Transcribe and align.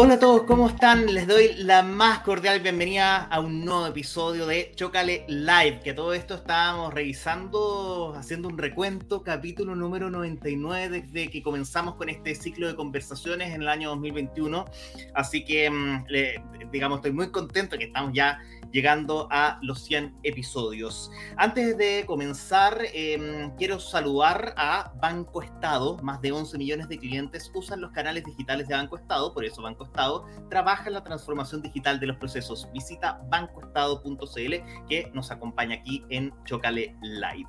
Hola 0.00 0.14
a 0.14 0.18
todos, 0.20 0.44
¿cómo 0.44 0.68
están? 0.68 1.12
Les 1.12 1.26
doy 1.26 1.54
la 1.56 1.82
más 1.82 2.20
cordial 2.20 2.60
bienvenida 2.60 3.24
a 3.24 3.40
un 3.40 3.64
nuevo 3.64 3.84
episodio 3.84 4.46
de 4.46 4.70
Chocale 4.76 5.24
Live, 5.26 5.80
que 5.82 5.92
todo 5.92 6.14
esto 6.14 6.36
estábamos 6.36 6.94
revisando, 6.94 8.14
haciendo 8.16 8.46
un 8.46 8.58
recuento, 8.58 9.24
capítulo 9.24 9.74
número 9.74 10.08
99 10.08 10.88
desde 10.88 11.30
que 11.30 11.42
comenzamos 11.42 11.96
con 11.96 12.08
este 12.10 12.36
ciclo 12.36 12.68
de 12.68 12.76
conversaciones 12.76 13.52
en 13.52 13.62
el 13.62 13.68
año 13.68 13.88
2021. 13.88 14.66
Así 15.14 15.44
que, 15.44 15.68
mm, 15.68 16.04
digamos, 16.70 16.98
estoy 16.98 17.10
muy 17.10 17.32
contento 17.32 17.76
que 17.76 17.86
estamos 17.86 18.12
ya 18.14 18.38
llegando 18.72 19.28
a 19.30 19.58
los 19.62 19.80
100 19.84 20.14
episodios. 20.22 21.10
Antes 21.36 21.76
de 21.76 22.04
comenzar, 22.06 22.78
em, 22.92 23.50
quiero 23.56 23.80
saludar 23.80 24.54
a 24.56 24.92
Banco 25.00 25.42
Estado. 25.42 25.96
Más 26.02 26.20
de 26.20 26.32
11 26.32 26.58
millones 26.58 26.88
de 26.88 26.98
clientes 26.98 27.50
usan 27.54 27.80
los 27.80 27.90
canales 27.92 28.24
digitales 28.24 28.68
de 28.68 28.74
Banco 28.74 28.96
Estado, 28.96 29.32
por 29.32 29.44
eso 29.44 29.62
Banco 29.62 29.87
Estado 29.88 30.24
trabaja 30.48 30.86
en 30.86 30.94
la 30.94 31.04
transformación 31.04 31.62
digital 31.62 32.00
de 32.00 32.06
los 32.06 32.16
procesos. 32.16 32.68
Visita 32.72 33.20
bancoestado.cl 33.28 34.54
que 34.88 35.10
nos 35.12 35.30
acompaña 35.30 35.76
aquí 35.76 36.04
en 36.10 36.32
Chocale 36.44 36.94
Live. 37.02 37.48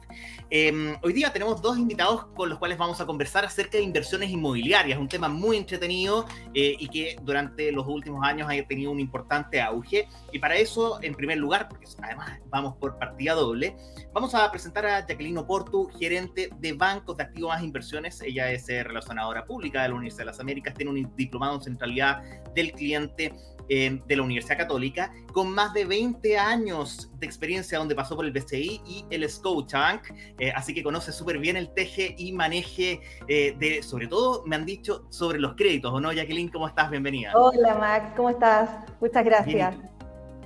Em, 0.50 0.98
hoy 1.04 1.14
día 1.14 1.32
tenemos 1.32 1.62
dos 1.62 1.78
invitados 1.78 2.26
con 2.36 2.50
los 2.50 2.60
cuales 2.60 2.78
vamos 2.78 3.00
a 3.00 3.06
conversar 3.06 3.46
acerca 3.46 3.78
de 3.78 3.84
inversiones 3.84 4.30
inmobiliarias, 4.30 5.00
un 5.00 5.08
tema 5.08 5.30
muy 5.30 5.58
entretenido 5.58 6.26
eh, 6.54 6.76
y 6.80 6.88
que 6.90 7.18
durante 7.24 7.72
los 7.72 7.88
últimos 7.88 8.26
años 8.26 8.50
ha 8.50 8.68
tenido 8.68 8.92
un 8.92 9.00
importante 9.00 9.62
auge. 9.62 10.08
Y 10.32 10.40
para 10.40 10.56
eso, 10.56 11.02
en 11.02 11.14
primer 11.14 11.38
lugar, 11.38 11.68
porque 11.70 11.88
además 12.02 12.40
vamos 12.50 12.76
por 12.78 12.98
partida 12.98 13.34
doble, 13.34 13.76
vamos 14.14 14.34
a 14.36 14.50
presentar 14.52 14.86
a 14.86 15.06
Jacqueline 15.06 15.38
Oportu, 15.38 15.90
gerente 15.98 16.50
de 16.60 16.74
bancos 16.74 17.18
de 17.18 17.24
activos 17.24 17.50
más 17.50 17.64
inversiones. 17.64 18.22
Ella 18.22 18.52
es 18.52 18.68
eh, 18.70 18.84
relacionadora 18.84 19.46
pública 19.46 19.84
de 19.84 19.90
la 19.90 19.96
Universidad 19.96 20.20
de 20.20 20.31
las 20.31 20.40
Américas, 20.40 20.74
tiene 20.74 20.92
un 20.92 21.16
diplomado 21.16 21.56
en 21.56 21.62
centralidad 21.62 22.24
del 22.53 22.72
cliente 22.72 23.33
eh, 23.69 24.02
de 24.08 24.16
la 24.16 24.23
Universidad 24.23 24.58
Católica, 24.58 25.13
con 25.31 25.53
más 25.53 25.73
de 25.73 25.85
20 25.85 26.38
años 26.38 27.11
de 27.19 27.25
experiencia 27.27 27.77
donde 27.77 27.94
pasó 27.94 28.16
por 28.16 28.25
el 28.25 28.31
BCI 28.31 28.81
y 28.85 29.05
el 29.11 29.30
Scotiabank, 29.30 30.11
eh, 30.39 30.52
así 30.55 30.73
que 30.73 30.81
conoce 30.81 31.11
súper 31.11 31.38
bien 31.38 31.55
el 31.55 31.72
teje 31.73 32.16
y 32.17 32.31
maneje 32.31 33.02
de, 33.27 33.81
sobre 33.83 34.07
todo, 34.07 34.44
me 34.45 34.55
han 34.55 34.66
dicho, 34.66 35.05
sobre 35.09 35.39
los 35.39 35.55
créditos, 35.55 35.94
¿o 35.94 36.00
no, 36.00 36.11
Jacqueline? 36.11 36.50
¿Cómo 36.50 36.67
estás? 36.67 36.89
Bienvenida. 36.89 37.31
Hola, 37.35 37.75
Max, 37.75 38.13
¿cómo 38.16 38.31
estás? 38.31 38.69
Muchas 39.00 39.23
gracias. 39.23 39.75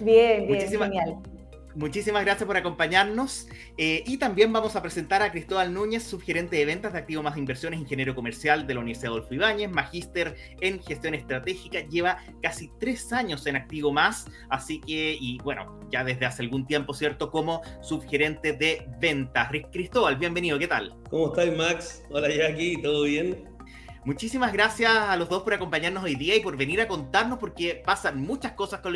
Bien, 0.01 0.47
bien, 0.47 0.69
genial. 0.69 1.32
Muchísimas 1.75 2.23
gracias 2.23 2.45
por 2.45 2.57
acompañarnos. 2.57 3.47
Eh, 3.77 4.03
y 4.05 4.17
también 4.17 4.53
vamos 4.53 4.75
a 4.75 4.81
presentar 4.81 5.21
a 5.21 5.31
Cristóbal 5.31 5.73
Núñez, 5.73 6.03
subgerente 6.03 6.57
de 6.57 6.66
ventas 6.66 6.93
de 6.93 6.99
Activo 6.99 7.23
Más 7.23 7.38
Inversiones, 7.38 7.79
ingeniero 7.79 8.13
comercial 8.13 8.67
de 8.67 8.73
la 8.75 8.81
Universidad 8.81 9.13
Adolfo 9.13 9.33
Ibáñez, 9.33 9.71
magíster 9.71 10.35
en 10.61 10.81
gestión 10.81 11.16
estratégica, 11.16 11.81
lleva 11.88 12.19
casi 12.41 12.71
tres 12.79 13.11
años 13.11 13.45
en 13.47 13.55
Activo 13.55 13.91
Más, 13.91 14.25
así 14.49 14.79
que, 14.79 15.17
y 15.19 15.38
bueno, 15.39 15.79
ya 15.91 16.03
desde 16.03 16.25
hace 16.25 16.44
algún 16.44 16.66
tiempo, 16.66 16.94
¿cierto? 16.94 17.31
Como 17.31 17.61
subgerente 17.81 18.53
de 18.53 18.88
ventas. 18.99 19.49
Cristóbal, 19.71 20.17
bienvenido, 20.17 20.59
¿qué 20.59 20.67
tal? 20.67 20.95
¿Cómo 21.09 21.27
estás, 21.27 21.55
Max? 21.55 22.03
Hola, 22.09 22.29
Jackie, 22.29 22.81
¿todo 22.81 23.03
bien? 23.03 23.52
Muchísimas 24.05 24.51
gracias 24.51 24.91
a 24.91 25.15
los 25.15 25.29
dos 25.29 25.43
por 25.43 25.53
acompañarnos 25.53 26.03
hoy 26.03 26.15
día 26.15 26.35
y 26.35 26.41
por 26.41 26.57
venir 26.57 26.81
a 26.81 26.89
contarnos, 26.89 27.39
porque 27.39 27.81
pasan 27.85 28.19
muchas 28.19 28.51
cosas 28.51 28.81
con, 28.81 28.93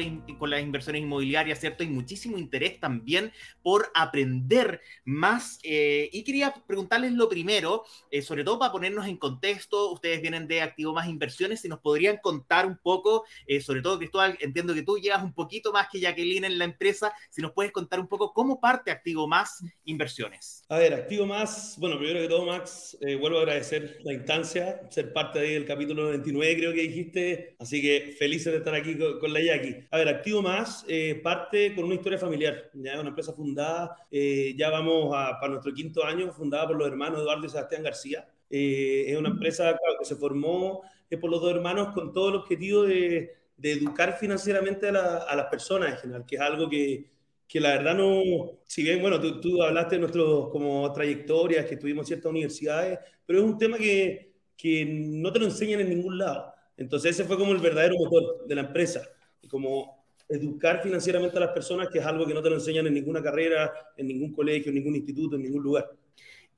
las 0.49 0.61
inversiones 0.61 1.01
inmobiliarias, 1.01 1.61
¿cierto? 1.61 1.85
Y 1.85 1.87
muchísimo 1.87 2.37
interés 2.37 2.77
también 2.81 3.31
por 3.63 3.89
aprender 3.95 4.81
más. 5.05 5.59
Eh, 5.63 6.09
y 6.11 6.25
quería 6.25 6.53
preguntarles 6.67 7.13
lo 7.13 7.29
primero, 7.29 7.85
eh, 8.11 8.21
sobre 8.21 8.43
todo 8.43 8.59
para 8.59 8.73
ponernos 8.73 9.07
en 9.07 9.15
contexto, 9.15 9.93
ustedes 9.93 10.21
vienen 10.21 10.45
de 10.45 10.61
Activo 10.61 10.93
Más 10.93 11.07
Inversiones, 11.07 11.61
si 11.61 11.69
nos 11.69 11.79
podrían 11.79 12.17
contar 12.17 12.65
un 12.65 12.77
poco, 12.77 13.23
eh, 13.47 13.61
sobre 13.61 13.81
todo 13.81 13.99
Cristóbal, 13.99 14.37
entiendo 14.41 14.73
que 14.73 14.83
tú 14.83 14.97
llevas 14.97 15.23
un 15.23 15.31
poquito 15.31 15.71
más 15.71 15.87
que 15.89 16.01
Jacqueline 16.01 16.43
en 16.43 16.57
la 16.57 16.65
empresa, 16.65 17.13
si 17.29 17.41
nos 17.41 17.53
puedes 17.53 17.71
contar 17.71 18.01
un 18.01 18.07
poco 18.07 18.33
cómo 18.33 18.59
parte 18.59 18.91
Activo 18.91 19.25
Más 19.25 19.63
Inversiones. 19.85 20.65
A 20.67 20.77
ver, 20.77 20.93
Activo 20.93 21.25
Más, 21.25 21.77
bueno, 21.79 21.97
primero 21.97 22.19
que 22.19 22.27
todo, 22.27 22.45
Max, 22.45 22.97
vuelvo 23.21 23.37
a 23.37 23.41
agradecer 23.43 23.99
la 24.03 24.11
instancia 24.11 24.81
ser 24.97 25.13
parte 25.13 25.39
del 25.39 25.63
capítulo 25.63 26.05
99, 26.05 26.57
creo 26.57 26.73
que 26.73 26.81
dijiste. 26.81 27.55
Así 27.59 27.81
que 27.83 28.15
felices 28.17 28.51
de 28.51 28.57
estar 28.57 28.73
aquí 28.73 28.97
con, 28.97 29.31
la 29.31 29.39
Jackie. 29.39 29.85
A 29.91 29.97
ver, 29.97 30.07
Activo 30.07 30.41
Más 30.41 30.83
eh, 30.87 31.19
parte 31.23 31.75
con 31.75 31.85
una 31.85 31.93
historia 31.93 32.17
familiar. 32.17 32.71
Ya 32.73 32.99
una 32.99 33.09
empresa 33.09 33.31
fundada, 33.31 33.95
eh, 34.09 34.55
ya 34.57 34.71
vamos 34.71 35.13
a, 35.15 35.39
para 35.39 35.49
nuestro 35.49 35.71
quinto 35.71 36.03
año, 36.03 36.31
fundada 36.31 36.65
por 36.65 36.77
los 36.77 36.87
hermanos 36.87 37.21
Eduardo 37.21 37.45
y 37.45 37.49
Sebastián 37.49 37.83
García. 37.83 38.27
Eh, 38.49 39.05
es 39.07 39.17
una 39.17 39.29
empresa 39.29 39.77
que 39.99 40.05
se 40.05 40.15
formó 40.15 40.81
por 41.21 41.29
los 41.29 41.41
dos 41.41 41.51
hermanos 41.51 41.93
con 41.93 42.11
todo 42.11 42.29
el 42.29 42.35
objetivo 42.35 42.83
de, 42.83 43.35
de 43.55 43.71
educar 43.71 44.17
financieramente 44.17 44.89
a, 44.89 45.17
a, 45.17 45.35
las 45.35 45.45
personas 45.45 45.91
en 45.91 45.97
general, 45.97 46.25
que 46.25 46.35
es 46.37 46.41
algo 46.41 46.67
que, 46.67 47.05
que 47.47 47.59
la 47.59 47.77
verdad 47.77 47.95
no, 47.95 48.23
si 48.65 48.81
bien, 48.81 48.99
bueno, 49.01 49.21
tú, 49.21 49.39
tú 49.39 49.61
hablaste 49.61 49.95
de 49.95 49.99
nuestros 49.99 50.49
como 50.49 50.91
trayectorias, 50.91 51.65
que 51.65 51.75
estuvimos 51.75 52.03
en 52.03 52.07
ciertas 52.07 52.31
universidades, 52.31 52.99
pero 53.25 53.39
es 53.39 53.45
un 53.45 53.57
tema 53.57 53.77
que, 53.77 54.27
que 54.57 54.85
no 54.85 55.31
te 55.31 55.39
lo 55.39 55.45
enseñan 55.45 55.81
en 55.81 55.89
ningún 55.89 56.17
lado. 56.17 56.53
Entonces 56.75 57.11
ese 57.11 57.23
fue 57.23 57.37
como 57.37 57.53
el 57.53 57.59
verdadero 57.59 57.95
motor 57.97 58.45
de 58.47 58.55
la 58.55 58.61
empresa, 58.61 59.01
como 59.49 60.05
educar 60.27 60.81
financieramente 60.81 61.37
a 61.37 61.41
las 61.41 61.51
personas, 61.51 61.89
que 61.89 61.99
es 61.99 62.05
algo 62.05 62.25
que 62.25 62.33
no 62.33 62.41
te 62.41 62.49
lo 62.49 62.55
enseñan 62.55 62.87
en 62.87 62.93
ninguna 62.93 63.21
carrera, 63.21 63.71
en 63.95 64.07
ningún 64.07 64.33
colegio, 64.33 64.69
en 64.69 64.75
ningún 64.75 64.95
instituto, 64.95 65.35
en 65.35 65.43
ningún 65.43 65.63
lugar. 65.63 65.89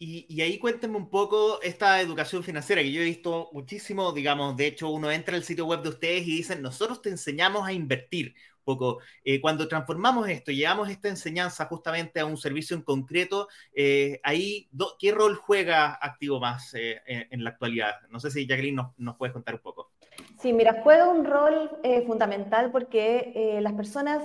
Y, 0.02 0.26
y, 0.30 0.42
ahí 0.42 0.58
cuéntenme 0.58 0.96
un 0.96 1.10
poco 1.10 1.62
esta 1.62 2.00
educación 2.00 2.42
financiera 2.42 2.82
que 2.82 2.92
yo 2.92 3.02
he 3.02 3.06
visto 3.06 3.50
muchísimo, 3.52 4.14
digamos, 4.14 4.56
de 4.56 4.68
hecho 4.68 4.90
uno 4.90 5.12
entra 5.12 5.36
al 5.36 5.44
sitio 5.44 5.66
web 5.66 5.82
de 5.82 5.90
ustedes 5.90 6.22
y 6.26 6.38
dicen, 6.38 6.62
nosotros 6.62 7.02
te 7.02 7.10
enseñamos 7.10 7.68
a 7.68 7.74
invertir 7.74 8.34
poco. 8.70 9.00
Eh, 9.24 9.42
cuando 9.42 9.68
transformamos 9.68 10.30
esto, 10.30 10.52
llevamos 10.52 10.90
esta 10.90 11.10
enseñanza 11.10 11.66
justamente 11.66 12.20
a 12.20 12.26
un 12.26 12.38
servicio 12.38 12.76
en 12.76 12.84
concreto, 12.84 13.48
eh, 13.74 14.20
ahí, 14.24 14.70
¿qué 15.00 15.12
rol 15.12 15.36
juega 15.36 15.98
Activo 16.00 16.40
Más 16.40 16.74
eh, 16.76 17.02
en, 17.08 17.44
la 17.44 17.52
actualidad? 17.52 17.96
No 18.10 18.20
sé 18.20 18.30
si 18.30 18.46
Jacqueline 18.46 18.76
nos, 18.76 18.92
nos 18.98 19.18
puedes 19.18 19.34
contar 19.34 19.56
un 19.56 19.62
poco. 19.62 19.92
Sí, 20.40 20.54
mira, 20.54 20.82
juega 20.84 21.08
un 21.08 21.26
rol 21.26 21.72
fundamental 22.06 22.72
porque 22.72 23.58
las 23.62 23.74
personas, 23.74 24.22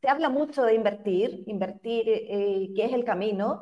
se 0.00 0.08
habla 0.08 0.28
mucho 0.28 0.62
de 0.62 0.74
invertir, 0.74 1.42
invertir, 1.46 2.04
que 2.04 2.84
es 2.84 2.92
el 2.92 3.04
camino, 3.04 3.60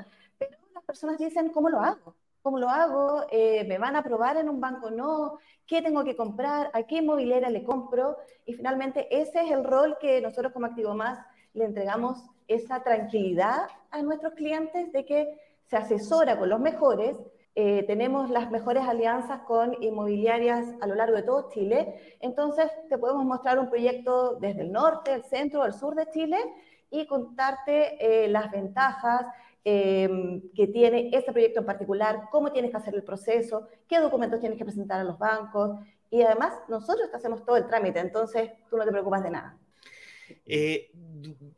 personas 0.87 1.19
dicen, 1.19 1.51
¿cómo 1.51 1.69
lo 1.69 1.81
hago? 1.81 2.15
¿Cómo 2.43 2.59
lo 2.59 2.69
hago? 2.71 3.27
¿Me 3.33 3.77
van 3.77 3.97
a 3.97 3.99
aprobar 3.99 4.37
en 4.37 4.49
un 4.49 4.61
banco? 4.61 4.91
No 4.91 5.39
qué 5.67 5.83
tengo 5.83 6.05
que 6.05 6.17
comprar, 6.17 6.71
a 6.73 6.85
qué 6.85 6.99
inmobiliaria 6.99 7.51
le 7.51 7.65
compro. 7.65 8.17
Y 8.45 8.55
finalmente 8.55 9.09
ese 9.11 9.41
es 9.41 9.51
el 9.51 9.65
rol 9.65 9.99
que 10.01 10.21
nosotros 10.21 10.53
como 10.53 10.67
Activo 10.67 10.95
Más 10.95 11.19
le 11.55 11.65
entregamos 11.65 12.25
esa 12.47 12.83
tranquilidad 12.83 13.67
a 13.91 14.03
nuestros 14.03 14.35
clientes 14.35 14.93
de 14.93 15.05
que 15.05 15.41
se 15.65 15.77
asesora 15.77 16.39
con 16.39 16.49
los 16.49 16.61
mejores. 16.61 17.17
Eh, 17.57 17.85
tenemos 17.87 18.31
las 18.31 18.51
mejores 18.51 18.87
alianzas 18.87 19.41
con 19.41 19.83
inmobiliarias 19.83 20.67
a 20.81 20.87
lo 20.87 20.95
largo 20.95 21.17
de 21.17 21.23
todo 21.23 21.49
Chile. 21.49 22.17
Entonces 22.21 22.71
te 22.89 22.99
podemos 22.99 23.25
mostrar 23.25 23.59
un 23.59 23.69
proyecto 23.69 24.35
desde 24.37 24.61
el 24.61 24.71
norte, 24.71 25.15
el 25.15 25.25
centro, 25.25 25.65
el 25.65 25.73
sur 25.73 25.95
de 25.95 26.09
Chile 26.11 26.39
y 26.91 27.07
contarte 27.07 28.25
eh, 28.25 28.29
las 28.29 28.51
ventajas, 28.51 29.27
Em, 29.69 30.43
que 30.55 30.69
tiene 30.69 31.11
este 31.13 31.33
proyecto 31.33 31.59
en 31.59 31.67
particular, 31.67 32.29
cómo 32.31 32.53
tienes 32.53 32.71
que 32.71 32.77
hacer 32.77 32.95
el 32.95 33.03
proceso, 33.03 33.67
qué 33.89 33.99
documentos 33.99 34.39
tienes 34.39 34.57
que 34.57 34.65
presentar 34.65 35.01
a 35.01 35.03
los 35.03 35.19
bancos. 35.19 35.81
Y 36.09 36.23
además, 36.23 36.53
nosotros 36.69 37.11
te 37.11 37.17
hacemos 37.17 37.45
todo 37.45 37.57
el 37.57 37.67
trámite, 37.67 37.99
entonces 37.99 38.53
tú 38.71 38.77
no 38.77 38.85
te 38.85 38.93
preocupas 38.93 39.25
de 39.25 39.31
nada. 39.31 39.59
Eh, 40.47 40.91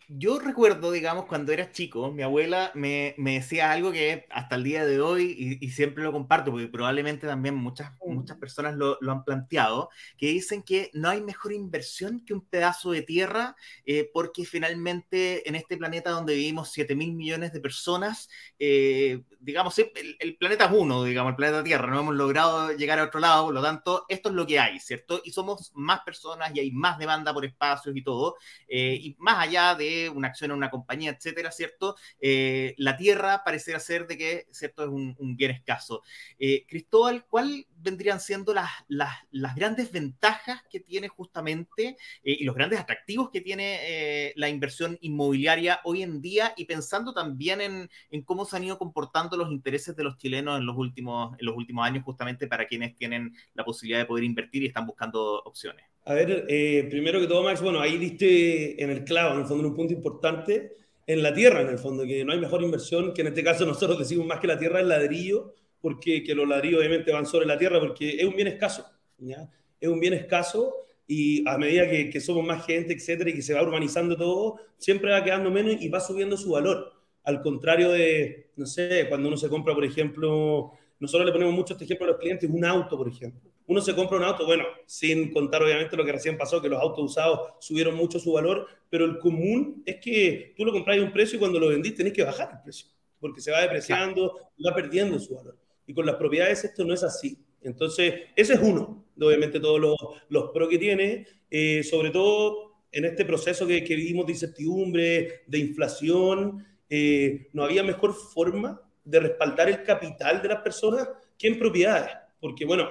yo 0.09 0.39
recuerdo, 0.39 0.91
digamos, 0.91 1.27
cuando 1.27 1.53
era 1.53 1.71
chico, 1.71 2.11
mi 2.11 2.23
abuela 2.23 2.73
me, 2.75 3.15
me, 3.19 3.35
decía 3.35 3.71
algo 3.71 3.93
que 3.93 4.27
hasta 4.31 4.57
el 4.57 4.65
día 4.65 4.87
de 4.87 5.01
hoy, 5.01 5.59
y, 5.61 5.69
siempre 5.71 6.03
lo 6.03 6.13
comparto, 6.13 6.51
porque 6.51 6.67
probablemente 6.69 7.27
también 7.27 7.55
muchas, 7.55 7.93
muchas 8.01 8.39
personas 8.39 8.75
lo, 8.77 8.97
lo, 9.03 9.13
han 9.13 9.25
planteado, 9.25 9.91
que 10.17 10.29
dicen 10.29 10.63
que 10.63 10.91
no 10.95 11.11
hay 11.11 11.21
mejor 11.21 11.53
inversión 11.53 12.25
que 12.25 12.33
un 12.33 12.41
pedazo 12.41 12.93
de 12.93 13.03
tierra, 13.03 13.57
eh, 13.85 14.11
porque 14.15 14.47
finalmente 14.47 15.47
en 15.47 15.55
este 15.55 15.77
planeta 15.77 16.11
donde 16.11 16.35
vivimos 16.35 16.71
7 16.73 16.95
mil 16.95 17.13
millones 17.13 17.53
de 17.53 17.61
personas, 17.61 18.31
eh, 18.59 19.23
digamos, 19.41 19.79
el, 19.79 20.17
el, 20.19 20.37
planeta 20.37 20.67
es 20.67 20.73
uno, 20.73 21.05
digamos, 21.05 21.31
el 21.31 21.37
planeta 21.37 21.63
Tierra, 21.63 21.87
no 21.91 22.01
hemos 22.01 22.15
logrado 22.15 22.73
llegar 22.73 22.99
a 22.99 23.05
otro 23.05 23.21
lado, 23.21 23.47
por 23.47 23.55
lo 23.55 23.63
tanto, 23.63 24.07
esto 24.09 24.31
es 24.31 24.35
lo 24.35 24.47
que 24.47 24.59
hay, 24.59 24.81
¿cierto? 24.81 25.21
Y 25.25 25.33
somos 25.33 25.71
más 25.75 26.01
personas 26.01 26.51
y 26.55 26.61
hay 26.61 26.71
más 26.71 26.99
demanda 26.99 27.35
por 27.35 27.45
espacios 27.45 27.95
y 27.95 28.03
todo. 28.03 28.37
Eh, 28.67 28.78
y 29.01 29.17
más 29.19 29.47
allá 29.47 29.75
de 29.75 30.09
una 30.09 30.29
acción 30.29 30.51
en 30.51 30.57
una 30.57 30.71
compañía, 30.71 31.11
etcétera, 31.11 31.51
¿cierto? 31.51 31.97
Eh, 32.21 32.75
la 32.79 32.97
tierra 32.97 33.43
pareciera 33.45 33.81
ser 33.81 34.07
de 34.07 34.19
que, 34.19 34.47
¿cierto? 34.51 34.85
Es 34.85 34.89
un, 34.89 35.17
bien 35.37 35.51
escaso. 35.51 36.03
Eh, 36.39 36.65
Cristóbal, 36.67 37.25
¿cuál 37.27 37.67
vendrían 37.77 38.21
siendo 38.21 38.53
las, 38.55 38.71
las, 38.89 39.15
las, 39.31 39.55
grandes 39.55 39.93
ventajas 39.93 40.63
que 40.69 40.81
tiene 40.81 41.09
justamente 41.09 41.97
y 42.23 42.45
los 42.45 42.55
grandes 42.55 42.81
atractivos 42.81 43.31
que 43.31 43.41
tiene 43.41 44.33
la 44.35 44.49
inversión 44.49 44.99
inmobiliaria 45.01 45.81
hoy 45.85 46.03
en 46.03 46.21
día 46.21 46.55
y 46.57 46.65
pensando 46.65 47.13
también 47.13 47.61
en, 47.61 47.91
en, 48.11 48.23
cómo 48.23 48.45
se 48.45 48.57
han 48.57 48.65
ido 48.65 48.79
comportando 48.79 49.37
los 49.37 49.51
intereses 49.51 49.95
de 49.95 50.05
los 50.05 50.17
chilenos 50.17 50.59
en 50.59 50.67
los 50.67 50.77
últimos, 50.77 51.39
en 51.39 51.47
los 51.47 51.57
últimos 51.57 51.87
años 51.87 52.05
justamente 52.05 52.47
para 52.47 52.67
quienes 52.67 52.97
tienen 52.97 53.35
la 53.55 53.65
posibilidad 53.65 54.01
de 54.01 54.07
poder 54.07 54.25
invertir 54.25 54.63
y 54.63 54.67
están 54.67 54.87
buscando 54.87 55.43
opciones? 55.45 55.85
A 56.09 56.15
ver, 56.15 56.47
eh, 56.49 56.87
primero 56.89 57.21
que 57.21 57.27
todo, 57.27 57.43
Max, 57.43 57.61
bueno, 57.61 57.81
ahí 57.81 57.99
diste 57.99 58.83
en 58.83 58.89
el 58.89 59.05
clavo, 59.05 59.35
en 59.35 59.41
el 59.41 59.47
fondo, 59.47 59.65
en 59.65 59.71
un 59.73 59.77
punto 59.77 59.93
importante, 59.93 60.73
en 61.07 61.23
la 61.23 61.35
tierra, 61.35 61.61
en 61.61 61.69
el 61.69 61.79
fondo, 61.79 62.07
que 62.07 62.25
no 62.25 62.33
hay 62.33 62.41
mejor 62.41 62.63
inversión, 62.63 63.13
que 63.13 63.21
en 63.21 63.27
este 63.27 63.45
caso 63.45 63.67
nosotros 63.67 63.99
decimos 63.99 64.27
más 64.27 64.41
que 64.41 64.47
la 64.47 64.59
tierra, 64.59 64.81
el 64.81 64.89
ladrillo, 64.89 65.53
porque 65.83 66.23
que 66.25 66.35
los 66.35 66.49
ladrillos 66.49 66.79
obviamente 66.81 67.13
van 67.13 67.27
sobre 67.27 67.45
la 67.45 67.59
tierra, 67.59 67.79
porque 67.79 68.17
es 68.17 68.25
un 68.25 68.35
bien 68.35 68.49
escaso, 68.49 68.87
¿ya? 69.19 69.51
Es 69.79 69.89
un 69.91 70.01
bien 70.01 70.15
escaso 70.15 70.77
y 71.07 71.47
a 71.47 71.59
medida 71.59 71.87
que, 71.91 72.09
que 72.09 72.21
somos 72.23 72.43
más 72.43 72.65
gente, 72.65 72.95
etcétera, 72.95 73.29
y 73.29 73.35
que 73.35 73.43
se 73.43 73.53
va 73.53 73.63
urbanizando 73.63 74.17
todo, 74.17 74.57
siempre 74.79 75.11
va 75.11 75.23
quedando 75.23 75.51
menos 75.51 75.77
y 75.79 75.91
va 75.91 76.01
subiendo 76.01 76.39
su 76.39 76.53
valor. 76.53 76.91
Al 77.25 77.43
contrario 77.43 77.91
de, 77.91 78.53
no 78.57 78.65
sé, 78.65 79.05
cuando 79.11 79.29
uno 79.29 79.37
se 79.37 79.51
compra, 79.51 79.75
por 79.75 79.85
ejemplo, 79.85 80.73
nosotros 81.01 81.27
le 81.27 81.33
ponemos 81.33 81.53
mucho 81.53 81.75
este 81.75 81.85
ejemplo 81.85 82.07
a 82.07 82.11
los 82.13 82.19
clientes, 82.19 82.49
un 82.49 82.65
auto, 82.65 82.97
por 82.97 83.09
ejemplo 83.09 83.48
uno 83.69 83.83
se 83.83 83.95
compra 83.95 84.17
un 84.17 84.25
auto, 84.25 84.47
bueno, 84.47 84.65
sin 84.87 85.31
contar 85.31 85.63
obviamente 85.63 85.95
lo 85.95 86.05
que 86.05 86.13
recién 86.13 86.39
pasó, 86.39 86.61
que 86.61 86.71
los 86.71 86.81
autos 86.81 87.05
usados 87.05 87.53
subieron 87.61 87.95
mucho 87.95 88.19
su 88.19 88.33
valor, 88.33 88.67
pero 88.89 89.05
el 89.05 89.19
común 89.19 89.83
es 89.85 89.97
que 89.97 90.55
tú 90.57 90.65
lo 90.65 90.73
compras 90.73 90.99
a 90.99 91.03
un 91.03 91.13
precio 91.13 91.37
y 91.37 91.39
cuando 91.39 91.61
lo 91.61 91.69
vendís 91.69 91.95
tenés 91.95 92.15
que 92.15 92.25
bajar 92.25 92.49
el 92.51 92.63
precio, 92.63 92.89
porque 93.21 93.43
se 93.43 93.51
va 93.51 93.61
depreciando, 93.61 94.51
va 94.67 94.75
perdiendo 94.75 95.19
su 95.19 95.37
valor. 95.37 95.59
Y 95.87 95.93
con 95.93 96.07
las 96.07 96.17
propiedades 96.17 96.65
esto 96.65 96.83
no 96.83 96.95
es 96.95 97.03
así. 97.03 97.39
Entonces, 97.61 98.15
ese 98.35 98.55
es 98.55 98.61
uno, 98.63 99.05
obviamente 99.21 99.61
todos 99.61 99.79
los, 99.79 99.97
los 100.31 100.51
pros 100.51 100.71
que 100.71 100.79
tiene, 100.79 101.27
eh, 101.51 101.83
sobre 101.83 102.11
todo 102.11 102.73
en 102.91 103.05
este 103.05 103.27
proceso 103.27 103.67
que, 103.67 103.85
que, 103.85 103.97
vivimos 103.97 104.25
de 104.25 104.33
incertidumbre, 104.33 105.43
de 105.47 105.59
inflación, 105.59 106.67
eh, 106.89 107.49
no 107.53 107.65
había 107.65 107.83
mejor 107.83 108.15
forma 108.15 108.81
de 109.05 109.21
respaldar 109.21 109.69
el 109.69 109.83
capital 109.83 110.41
de 110.41 110.49
las 110.49 110.63
personas 110.63 111.07
que 111.37 111.49
en 111.49 111.59
propiedades. 111.59 112.13
Porque, 112.41 112.65
bueno, 112.65 112.89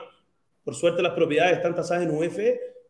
por 0.67 0.75
suerte 0.75 1.01
las 1.01 1.13
propiedades 1.13 1.55
están 1.55 1.73
tasadas 1.73 2.03
en 2.03 2.11
UF 2.11 2.37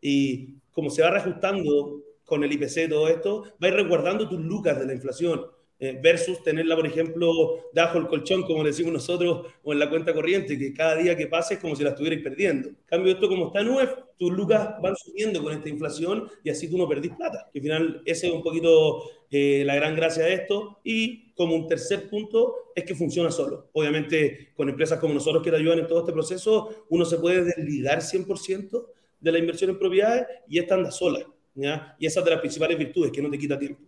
y 0.01 0.56
como 0.71 0.89
se 0.89 1.03
va 1.03 1.12
reajustando 1.12 2.01
con 2.25 2.44
el 2.44 2.51
IPC 2.51 2.89
todo 2.89 3.07
esto, 3.07 3.44
va 3.63 3.68
a 3.68 3.68
ir 3.68 3.75
resguardando 3.75 4.27
tus 4.27 4.39
lucas 4.39 4.79
de 4.79 4.88
la 4.88 4.95
inflación. 4.95 5.45
Eh, 5.79 6.00
versus 6.01 6.41
tenerla, 6.41 6.75
por 6.75 6.88
ejemplo, 6.88 7.69
bajo 7.71 8.00
el 8.00 8.07
colchón, 8.07 8.41
como 8.41 8.63
decimos 8.63 8.94
nosotros, 8.94 9.45
o 9.63 9.74
en 9.74 9.77
la 9.77 9.88
cuenta 9.88 10.12
corriente, 10.12 10.57
que 10.57 10.74
cada 10.74 10.95
día 10.95 11.15
que 11.15 11.27
pase 11.27 11.53
es 11.53 11.59
como 11.59 11.75
si 11.75 11.83
la 11.83 11.89
estuvierais 11.89 12.24
perdiendo. 12.24 12.69
En 12.69 12.75
cambio, 12.88 13.13
esto 13.13 13.27
como 13.27 13.47
está 13.47 13.62
en 13.62 13.69
UEF, 13.69 13.91
tus 14.18 14.31
lucas 14.31 14.81
van 14.81 14.95
subiendo 14.95 15.44
con 15.44 15.53
esta 15.53 15.69
inflación 15.69 16.27
y 16.44 16.50
así 16.50 16.68
tú 16.68 16.79
no 16.79 16.89
perdís 16.89 17.13
plata. 17.15 17.47
Que 17.53 17.59
al 17.59 17.63
final, 17.63 18.01
ese 18.06 18.25
es 18.25 18.33
un 18.33 18.41
poquito 18.41 19.03
eh, 19.29 19.62
la 19.65 19.75
gran 19.75 19.95
gracia 19.95 20.24
de 20.24 20.33
esto. 20.33 20.79
Y 20.83 21.31
como 21.33 21.53
un 21.53 21.68
tercer 21.68 22.09
punto, 22.09 22.71
es 22.75 22.83
que 22.83 22.95
funciona 22.95 23.30
solo. 23.30 23.69
Obviamente, 23.73 24.50
con 24.56 24.69
empresas 24.69 25.00
como 25.00 25.13
nosotros 25.13 25.44
que 25.44 25.51
te 25.51 25.57
ayudan 25.57 25.77
en 25.80 25.88
todo 25.88 26.00
este 26.00 26.12
proceso, 26.12 26.85
uno 26.89 27.06
se 27.06 27.19
puede 27.19 27.44
desligar 27.44 28.01
100% 28.01 28.85
de 29.19 29.31
la 29.31 29.38
inversión 29.38 29.69
en 29.69 29.77
propiedades 29.77 30.25
y 30.47 30.57
esta 30.57 30.73
anda 30.73 30.89
sola. 30.89 31.19
¿ya? 31.53 31.95
Y 32.00 32.07
esa 32.07 32.21
es 32.21 32.25
de 32.25 32.31
las 32.31 32.39
principales 32.39 32.77
virtudes, 32.80 33.12
que 33.12 33.21
no 33.21 33.30
te 33.30 33.38
quita 33.38 33.59
tiempo. 33.59 33.81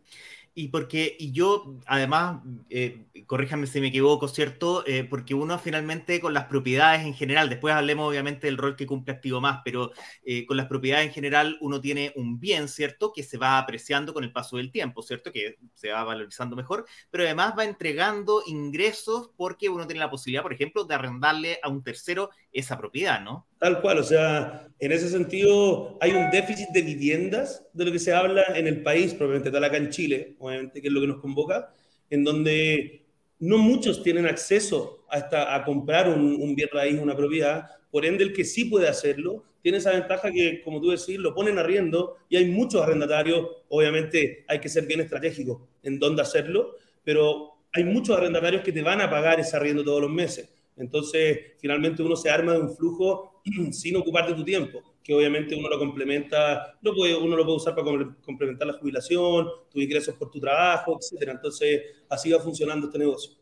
Y 0.56 0.70
porque, 0.70 1.16
y 1.18 1.32
yo, 1.32 1.76
además, 1.86 2.42
eh, 2.70 3.06
corríjame 3.28 3.68
si 3.68 3.80
me 3.80 3.88
equivoco, 3.88 4.28
¿cierto? 4.28 4.84
Eh, 4.86 5.04
porque 5.04 5.34
uno 5.34 5.58
finalmente 5.60 6.20
con 6.20 6.34
las 6.34 6.46
propiedades 6.46 7.06
en 7.06 7.14
general, 7.14 7.50
después 7.50 7.74
hablemos 7.74 8.10
obviamente 8.10 8.48
del 8.48 8.58
rol 8.58 8.76
que 8.76 8.86
cumple 8.88 9.14
activo 9.14 9.40
más, 9.40 9.62
pero 9.64 9.92
eh, 10.24 10.46
con 10.46 10.58
las 10.58 10.68
propiedades 10.68 11.08
en 11.08 11.14
general 11.14 11.58
uno 11.62 11.80
tiene 11.80 12.12
un 12.16 12.40
bien, 12.40 12.68
¿cierto? 12.68 13.14
Que 13.14 13.24
se 13.24 13.38
va 13.38 13.58
apreciando 13.58 14.14
con 14.14 14.24
el 14.24 14.32
paso 14.32 14.58
del 14.58 14.72
tiempo, 14.72 15.02
¿cierto? 15.02 15.32
Que 15.32 15.58
se 15.74 15.92
va 15.92 16.04
valorizando 16.04 16.56
mejor, 16.56 16.86
pero 17.10 17.24
además 17.24 17.54
va 17.58 17.66
entregando 17.66 18.44
ingresos 18.46 19.32
porque 19.38 19.70
uno 19.70 19.88
tiene 19.88 20.00
la 20.00 20.10
posibilidad, 20.10 20.44
por 20.44 20.54
ejemplo, 20.54 20.84
de 20.84 20.96
arrendarle 20.96 21.60
a 21.64 21.70
un 21.70 21.84
tercero 21.84 22.32
esa 22.52 22.78
propiedad, 22.78 23.22
¿no? 23.22 23.49
Tal 23.60 23.82
cual, 23.82 24.00
o 24.00 24.04
sea, 24.04 24.68
en 24.80 24.92
ese 24.92 25.10
sentido 25.10 25.98
hay 26.02 26.12
un 26.12 26.32
déficit 26.32 26.70
de 26.70 26.82
viviendas 26.82 27.68
de 27.74 27.86
lo 27.86 27.92
que 27.92 28.00
se 28.00 28.14
habla 28.14 28.44
en 28.56 28.68
el 28.68 28.82
país, 28.82 29.14
probablemente 29.14 29.52
tal 29.52 29.64
acá 29.64 29.78
en 29.78 29.90
Chile, 29.90 30.36
obviamente 30.40 30.82
que 30.82 30.88
es 30.88 30.94
lo 30.94 31.02
que 31.02 31.08
nos 31.08 31.22
convoca, 31.22 31.74
en 32.10 32.24
donde 32.24 33.06
no 33.40 33.58
muchos 33.58 34.02
tienen 34.02 34.26
acceso 34.26 35.06
a, 35.10 35.56
a 35.56 35.64
comprar 35.66 36.10
un, 36.10 36.42
un, 36.42 36.56
bien 36.56 36.70
raíz, 36.72 37.00
una 37.00 37.16
propiedad, 37.16 37.70
por 37.92 38.06
ende 38.06 38.24
el 38.24 38.34
que 38.34 38.46
sí 38.46 38.66
puede 38.66 38.88
hacerlo 38.88 39.44
tiene 39.62 39.80
esa 39.80 39.92
ventaja 39.92 40.32
que, 40.32 40.62
como 40.62 40.80
tú 40.80 40.90
decís, 40.90 41.18
lo 41.18 41.34
ponen 41.34 41.58
arriendo 41.58 42.16
y 42.30 42.38
hay 42.38 42.46
muchos 42.46 42.82
arrendatarios, 42.82 43.46
obviamente 43.70 44.46
hay 44.48 44.60
que 44.60 44.70
ser 44.70 44.86
bien 44.86 45.02
estratégico 45.02 45.68
en 45.84 46.00
dónde 46.00 46.22
hacerlo, 46.22 46.76
pero 47.04 47.58
hay 47.74 47.84
muchos 47.84 48.18
arrendatarios 48.18 48.64
que 48.64 48.72
te 48.72 48.82
van 48.82 49.02
a 49.02 49.10
pagar 49.10 49.40
ese 49.40 49.58
arriendo 49.58 49.84
todos 49.84 50.02
los 50.02 50.10
meses. 50.10 50.50
Entonces, 50.80 51.54
finalmente 51.60 52.02
uno 52.02 52.16
se 52.16 52.30
arma 52.30 52.54
de 52.54 52.60
un 52.60 52.76
flujo 52.76 53.42
sin 53.72 53.96
ocuparte 53.98 54.34
tu 54.34 54.44
tiempo, 54.44 54.82
que 55.04 55.14
obviamente 55.14 55.56
uno 55.56 55.70
lo 55.70 55.78
complementa, 55.78 56.78
lo 56.82 56.96
puede, 56.96 57.16
uno 57.16 57.36
lo 57.36 57.44
puede 57.44 57.58
usar 57.58 57.76
para 57.76 58.16
complementar 58.22 58.68
la 58.68 58.74
jubilación, 58.74 59.48
tus 59.70 59.84
ingresos 59.84 60.16
por 60.16 60.32
tu 60.32 60.40
trabajo, 60.40 60.98
etc. 61.00 61.30
Entonces, 61.32 61.82
así 62.10 62.32
va 62.32 62.40
funcionando 62.40 62.88
este 62.88 63.00
negocio. 63.00 63.34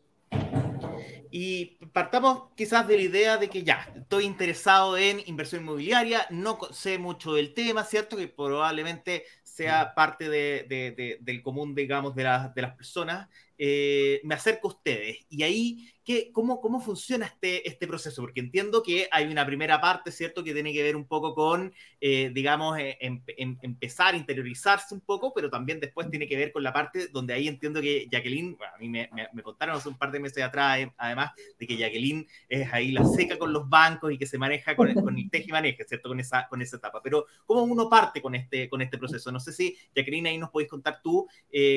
Y 1.30 1.76
partamos 1.92 2.44
quizás 2.56 2.88
de 2.88 2.96
la 2.96 3.02
idea 3.02 3.36
de 3.36 3.48
que 3.48 3.62
ya, 3.62 3.92
estoy 3.94 4.24
interesado 4.24 4.96
en 4.96 5.20
inversión 5.26 5.62
inmobiliaria, 5.62 6.26
no 6.30 6.58
sé 6.72 6.98
mucho 6.98 7.34
del 7.34 7.52
tema, 7.52 7.84
¿cierto? 7.84 8.16
Que 8.16 8.28
probablemente 8.28 9.24
sea 9.42 9.94
parte 9.94 10.28
de, 10.28 10.64
de, 10.68 10.92
de, 10.92 11.18
del 11.20 11.42
común, 11.42 11.74
digamos, 11.74 12.14
de, 12.14 12.22
la, 12.24 12.52
de 12.54 12.62
las 12.62 12.74
personas. 12.76 13.28
Eh, 13.58 14.20
me 14.24 14.36
acerco 14.36 14.68
a 14.68 14.70
ustedes 14.70 15.26
y 15.28 15.42
ahí 15.42 15.90
¿Qué, 16.08 16.32
cómo, 16.32 16.62
¿Cómo 16.62 16.80
funciona 16.80 17.26
este, 17.26 17.68
este 17.68 17.86
proceso? 17.86 18.22
Porque 18.22 18.40
entiendo 18.40 18.82
que 18.82 19.10
hay 19.12 19.26
una 19.26 19.44
primera 19.44 19.78
parte, 19.78 20.10
¿cierto?, 20.10 20.42
que 20.42 20.54
tiene 20.54 20.72
que 20.72 20.82
ver 20.82 20.96
un 20.96 21.04
poco 21.04 21.34
con, 21.34 21.74
eh, 22.00 22.30
digamos, 22.32 22.78
eh, 22.78 22.96
em, 22.98 23.22
em, 23.36 23.58
empezar 23.60 24.14
a 24.14 24.16
interiorizarse 24.16 24.94
un 24.94 25.02
poco, 25.02 25.34
pero 25.34 25.50
también 25.50 25.80
después 25.80 26.08
tiene 26.08 26.26
que 26.26 26.38
ver 26.38 26.50
con 26.50 26.62
la 26.62 26.72
parte 26.72 27.08
donde 27.08 27.34
ahí 27.34 27.46
entiendo 27.46 27.82
que 27.82 28.08
Jacqueline, 28.10 28.56
a 28.74 28.78
mí 28.78 28.88
me, 28.88 29.10
contaron 29.42 29.76
hace 29.76 29.90
un 29.90 29.98
par 29.98 30.10
de 30.10 30.20
meses 30.20 30.42
atrás, 30.42 30.78
eh, 30.78 30.90
además, 30.96 31.32
de 31.58 31.66
que 31.66 31.76
Jacqueline 31.76 32.26
es 32.48 32.72
ahí 32.72 32.90
la 32.90 33.04
seca 33.04 33.38
con 33.38 33.52
los 33.52 33.68
bancos 33.68 34.10
y 34.10 34.16
que 34.16 34.24
se 34.24 34.38
maneja 34.38 34.74
con, 34.74 34.94
con 34.94 35.18
el 35.18 35.28
teje 35.28 35.50
y 35.50 35.52
maneje, 35.52 35.84
¿cierto?, 35.84 36.08
con 36.08 36.20
esa, 36.20 36.48
con 36.48 36.62
esa 36.62 36.78
etapa. 36.78 37.02
Pero, 37.02 37.26
¿cómo 37.44 37.64
uno 37.64 37.86
parte 37.90 38.22
con 38.22 38.34
este, 38.34 38.70
con 38.70 38.80
este 38.80 38.96
proceso? 38.96 39.30
No 39.30 39.40
sé 39.40 39.52
si, 39.52 39.76
Jacqueline, 39.94 40.28
ahí 40.28 40.38
nos 40.38 40.48
podéis 40.48 40.70
contar 40.70 41.02
tú 41.02 41.28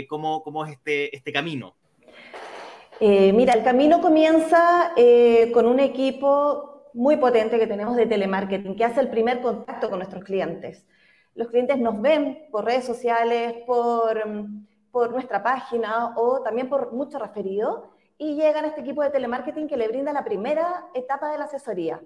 cómo, 0.08 0.42
cómo 0.42 0.66
es 0.66 0.72
este, 0.72 1.14
este 1.14 1.34
camino. 1.34 1.76
Eh, 3.04 3.34
mira, 3.34 3.54
el 3.54 3.64
camino 3.64 4.00
comienza 4.00 4.94
eh, 4.96 5.52
con 5.56 5.66
un 5.66 5.80
equipo 5.80 6.92
muy 6.94 7.18
potente 7.18 7.58
que 7.58 7.66
tenemos 7.66 7.96
de 7.96 8.06
telemarketing, 8.06 8.76
que 8.76 8.86
hace 8.86 9.00
el 9.00 9.10
primer 9.10 9.42
contacto 9.42 9.90
con 9.90 9.98
nuestros 9.98 10.24
clientes. 10.24 10.86
Los 11.34 11.48
clientes 11.48 11.80
nos 11.80 12.00
ven 12.00 12.46
por 12.52 12.64
redes 12.64 12.86
sociales, 12.86 13.56
por, 13.66 14.22
por 14.92 15.12
nuestra 15.14 15.42
página 15.42 16.14
o 16.16 16.44
también 16.44 16.70
por 16.70 16.94
mucho 16.94 17.18
referido 17.18 17.90
y 18.22 18.36
llegan 18.36 18.66
a 18.66 18.68
este 18.68 18.82
equipo 18.82 19.02
de 19.02 19.10
telemarketing 19.10 19.68
que 19.68 19.76
le 19.76 19.88
brinda 19.88 20.14
la 20.14 20.24
primera 20.24 20.86
etapa 20.94 21.32
de 21.32 21.40
la 21.40 21.46
asesoría. 21.46 22.04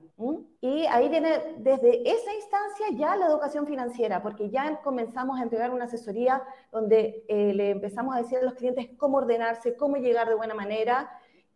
Y 0.62 0.86
ahí 0.86 1.10
viene 1.10 1.55
desde 1.57 2.10
esa 2.10 2.34
instancia 2.34 2.86
ya 2.93 3.17
la 3.17 3.25
educación 3.25 3.67
financiera, 3.67 4.24
porque 4.24 4.50
ya 4.50 4.79
comenzamos 4.81 5.38
a 5.38 5.43
entregar 5.43 5.72
una 5.72 5.84
asesoría 5.84 6.41
donde 6.72 7.25
eh, 7.27 7.53
le 7.53 7.72
empezamos 7.72 8.15
a 8.15 8.19
decir 8.19 8.38
a 8.38 8.43
los 8.43 8.53
clientes 8.53 8.91
cómo 8.98 9.17
ordenarse, 9.17 9.75
cómo 9.75 9.98
llegar 9.98 10.29
de 10.29 10.36
buena 10.36 10.53
manera, 10.53 11.12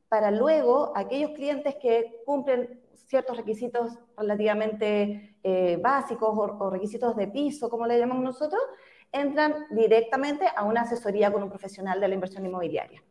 para 0.09 0.29
luego 0.29 0.91
aquellos 0.93 1.31
clientes 1.31 1.77
que 1.81 2.21
cumplen 2.25 2.81
ciertos 2.95 3.37
requisitos 3.37 3.97
relativamente 4.17 5.37
eh, 5.41 5.77
básicos 5.81 6.37
o, 6.37 6.57
o 6.65 6.69
requisitos 6.69 7.15
de 7.15 7.29
piso, 7.29 7.69
como 7.69 7.87
le 7.87 7.97
llamamos 7.97 8.25
nosotros, 8.25 8.61
entran 9.13 9.67
directamente 9.71 10.47
a 10.53 10.65
una 10.65 10.81
asesoría 10.81 11.31
con 11.31 11.43
un 11.43 11.49
profesional 11.49 12.01
de 12.01 12.09
la 12.09 12.15
inversión 12.15 12.45
inmobiliaria 12.45 13.01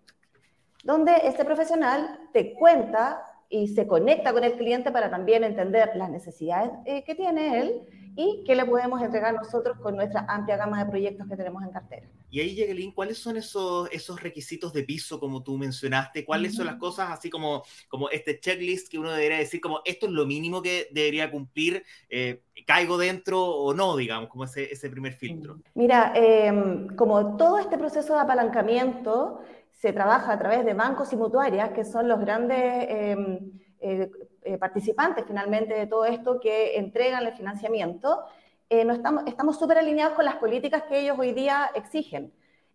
donde 0.88 1.12
este 1.24 1.44
profesional 1.44 2.18
te 2.32 2.54
cuenta 2.54 3.22
y 3.50 3.68
se 3.68 3.86
conecta 3.86 4.32
con 4.32 4.42
el 4.42 4.54
cliente 4.54 4.90
para 4.90 5.10
también 5.10 5.44
entender 5.44 5.90
las 5.96 6.08
necesidades 6.08 6.70
eh, 6.86 7.04
que 7.04 7.14
tiene 7.14 7.60
él 7.60 7.82
y 8.16 8.42
qué 8.46 8.56
le 8.56 8.64
podemos 8.64 9.02
entregar 9.02 9.34
nosotros 9.34 9.78
con 9.82 9.96
nuestra 9.96 10.24
amplia 10.26 10.56
gama 10.56 10.82
de 10.82 10.90
proyectos 10.90 11.28
que 11.28 11.36
tenemos 11.36 11.62
en 11.62 11.70
cartera. 11.70 12.08
Y 12.30 12.40
ahí, 12.40 12.56
Jacqueline, 12.56 12.92
¿cuáles 12.92 13.18
son 13.18 13.36
esos, 13.36 13.88
esos 13.92 14.22
requisitos 14.22 14.72
de 14.72 14.82
piso, 14.82 15.20
como 15.20 15.42
tú 15.42 15.58
mencionaste? 15.58 16.24
¿Cuáles 16.24 16.52
uh 16.52 16.54
-huh. 16.54 16.56
son 16.56 16.66
las 16.66 16.76
cosas, 16.76 17.10
así 17.10 17.28
como, 17.28 17.62
como 17.88 18.08
este 18.08 18.40
checklist 18.40 18.88
que 18.90 18.98
uno 18.98 19.12
debería 19.12 19.38
decir, 19.38 19.60
como 19.60 19.82
esto 19.84 20.06
es 20.06 20.12
lo 20.12 20.24
mínimo 20.24 20.62
que 20.62 20.88
debería 20.90 21.30
cumplir, 21.30 21.84
eh, 22.08 22.42
caigo 22.66 22.96
dentro 22.96 23.44
o 23.44 23.74
no, 23.74 23.96
digamos, 23.96 24.30
como 24.30 24.44
ese, 24.44 24.72
ese 24.72 24.88
primer 24.88 25.12
filtro? 25.12 25.58
Mira, 25.74 26.12
eh, 26.16 26.86
como 26.96 27.36
todo 27.36 27.58
este 27.58 27.76
proceso 27.76 28.14
de 28.14 28.20
apalancamiento, 28.20 29.40
se 29.78 29.92
trabaja 29.92 30.32
a 30.32 30.38
través 30.38 30.64
de 30.64 30.74
bancos 30.74 31.12
y 31.12 31.16
mutuarias, 31.16 31.70
que 31.70 31.84
son 31.84 32.08
los 32.08 32.18
grandes 32.18 32.58
eh, 32.58 34.10
eh, 34.42 34.58
participantes 34.58 35.24
finalmente 35.24 35.72
de 35.72 35.86
todo 35.86 36.04
esto 36.04 36.40
que 36.40 36.76
entregan 36.76 37.24
el 37.24 37.32
financiamiento, 37.34 38.24
eh, 38.68 38.84
no 38.84 38.92
estamos 38.92 39.56
súper 39.56 39.78
alineados 39.78 40.14
con 40.14 40.24
las 40.24 40.36
políticas 40.36 40.82
que 40.82 40.98
ellos 40.98 41.16
hoy 41.16 41.32
día 41.32 41.70
exigen. 41.76 42.32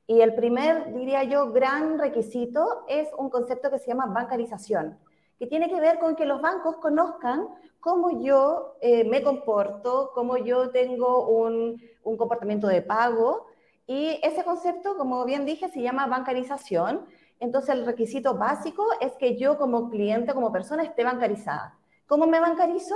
Y 0.08 0.22
el 0.22 0.34
primer, 0.34 0.94
diría 0.94 1.24
yo, 1.26 1.52
gran 1.52 2.00
requisito 2.00 2.86
es 2.88 3.10
un 3.18 3.30
concepto 3.30 3.70
que 3.70 3.80
se 3.80 3.88
llama 3.88 4.06
bancarización, 4.06 4.98
que 5.38 5.48
tiene 5.48 5.70
que 5.70 5.82
ver 5.82 6.00
con 6.00 6.16
que 6.16 6.26
los 6.26 6.42
bancos 6.42 6.78
conozcan 6.78 7.50
cómo 7.82 8.22
yo 8.24 8.78
me 8.82 9.22
comporto, 9.24 10.12
cómo 10.14 10.38
yo 10.38 10.72
tengo 10.72 11.28
un, 11.28 11.82
un 12.04 12.18
comportamiento 12.18 12.68
de 12.68 12.82
pago. 12.82 13.48
Y 13.88 14.20
ese 14.24 14.44
concepto, 14.44 14.98
como 14.98 15.26
bien 15.26 15.46
dije, 15.46 15.68
se 15.70 15.82
llama 15.82 16.08
bancarización. 16.08 17.06
Entonces, 17.40 17.76
el 17.76 17.86
requisito 17.86 18.38
básico 18.38 18.86
es 19.02 19.14
que 19.14 19.38
yo 19.38 19.58
como 19.58 19.90
cliente, 19.90 20.34
como 20.34 20.52
persona, 20.52 20.84
esté 20.84 21.04
bancarizada. 21.04 21.78
¿Cómo 22.08 22.28
me 22.28 22.40
bancarizo? 22.40 22.96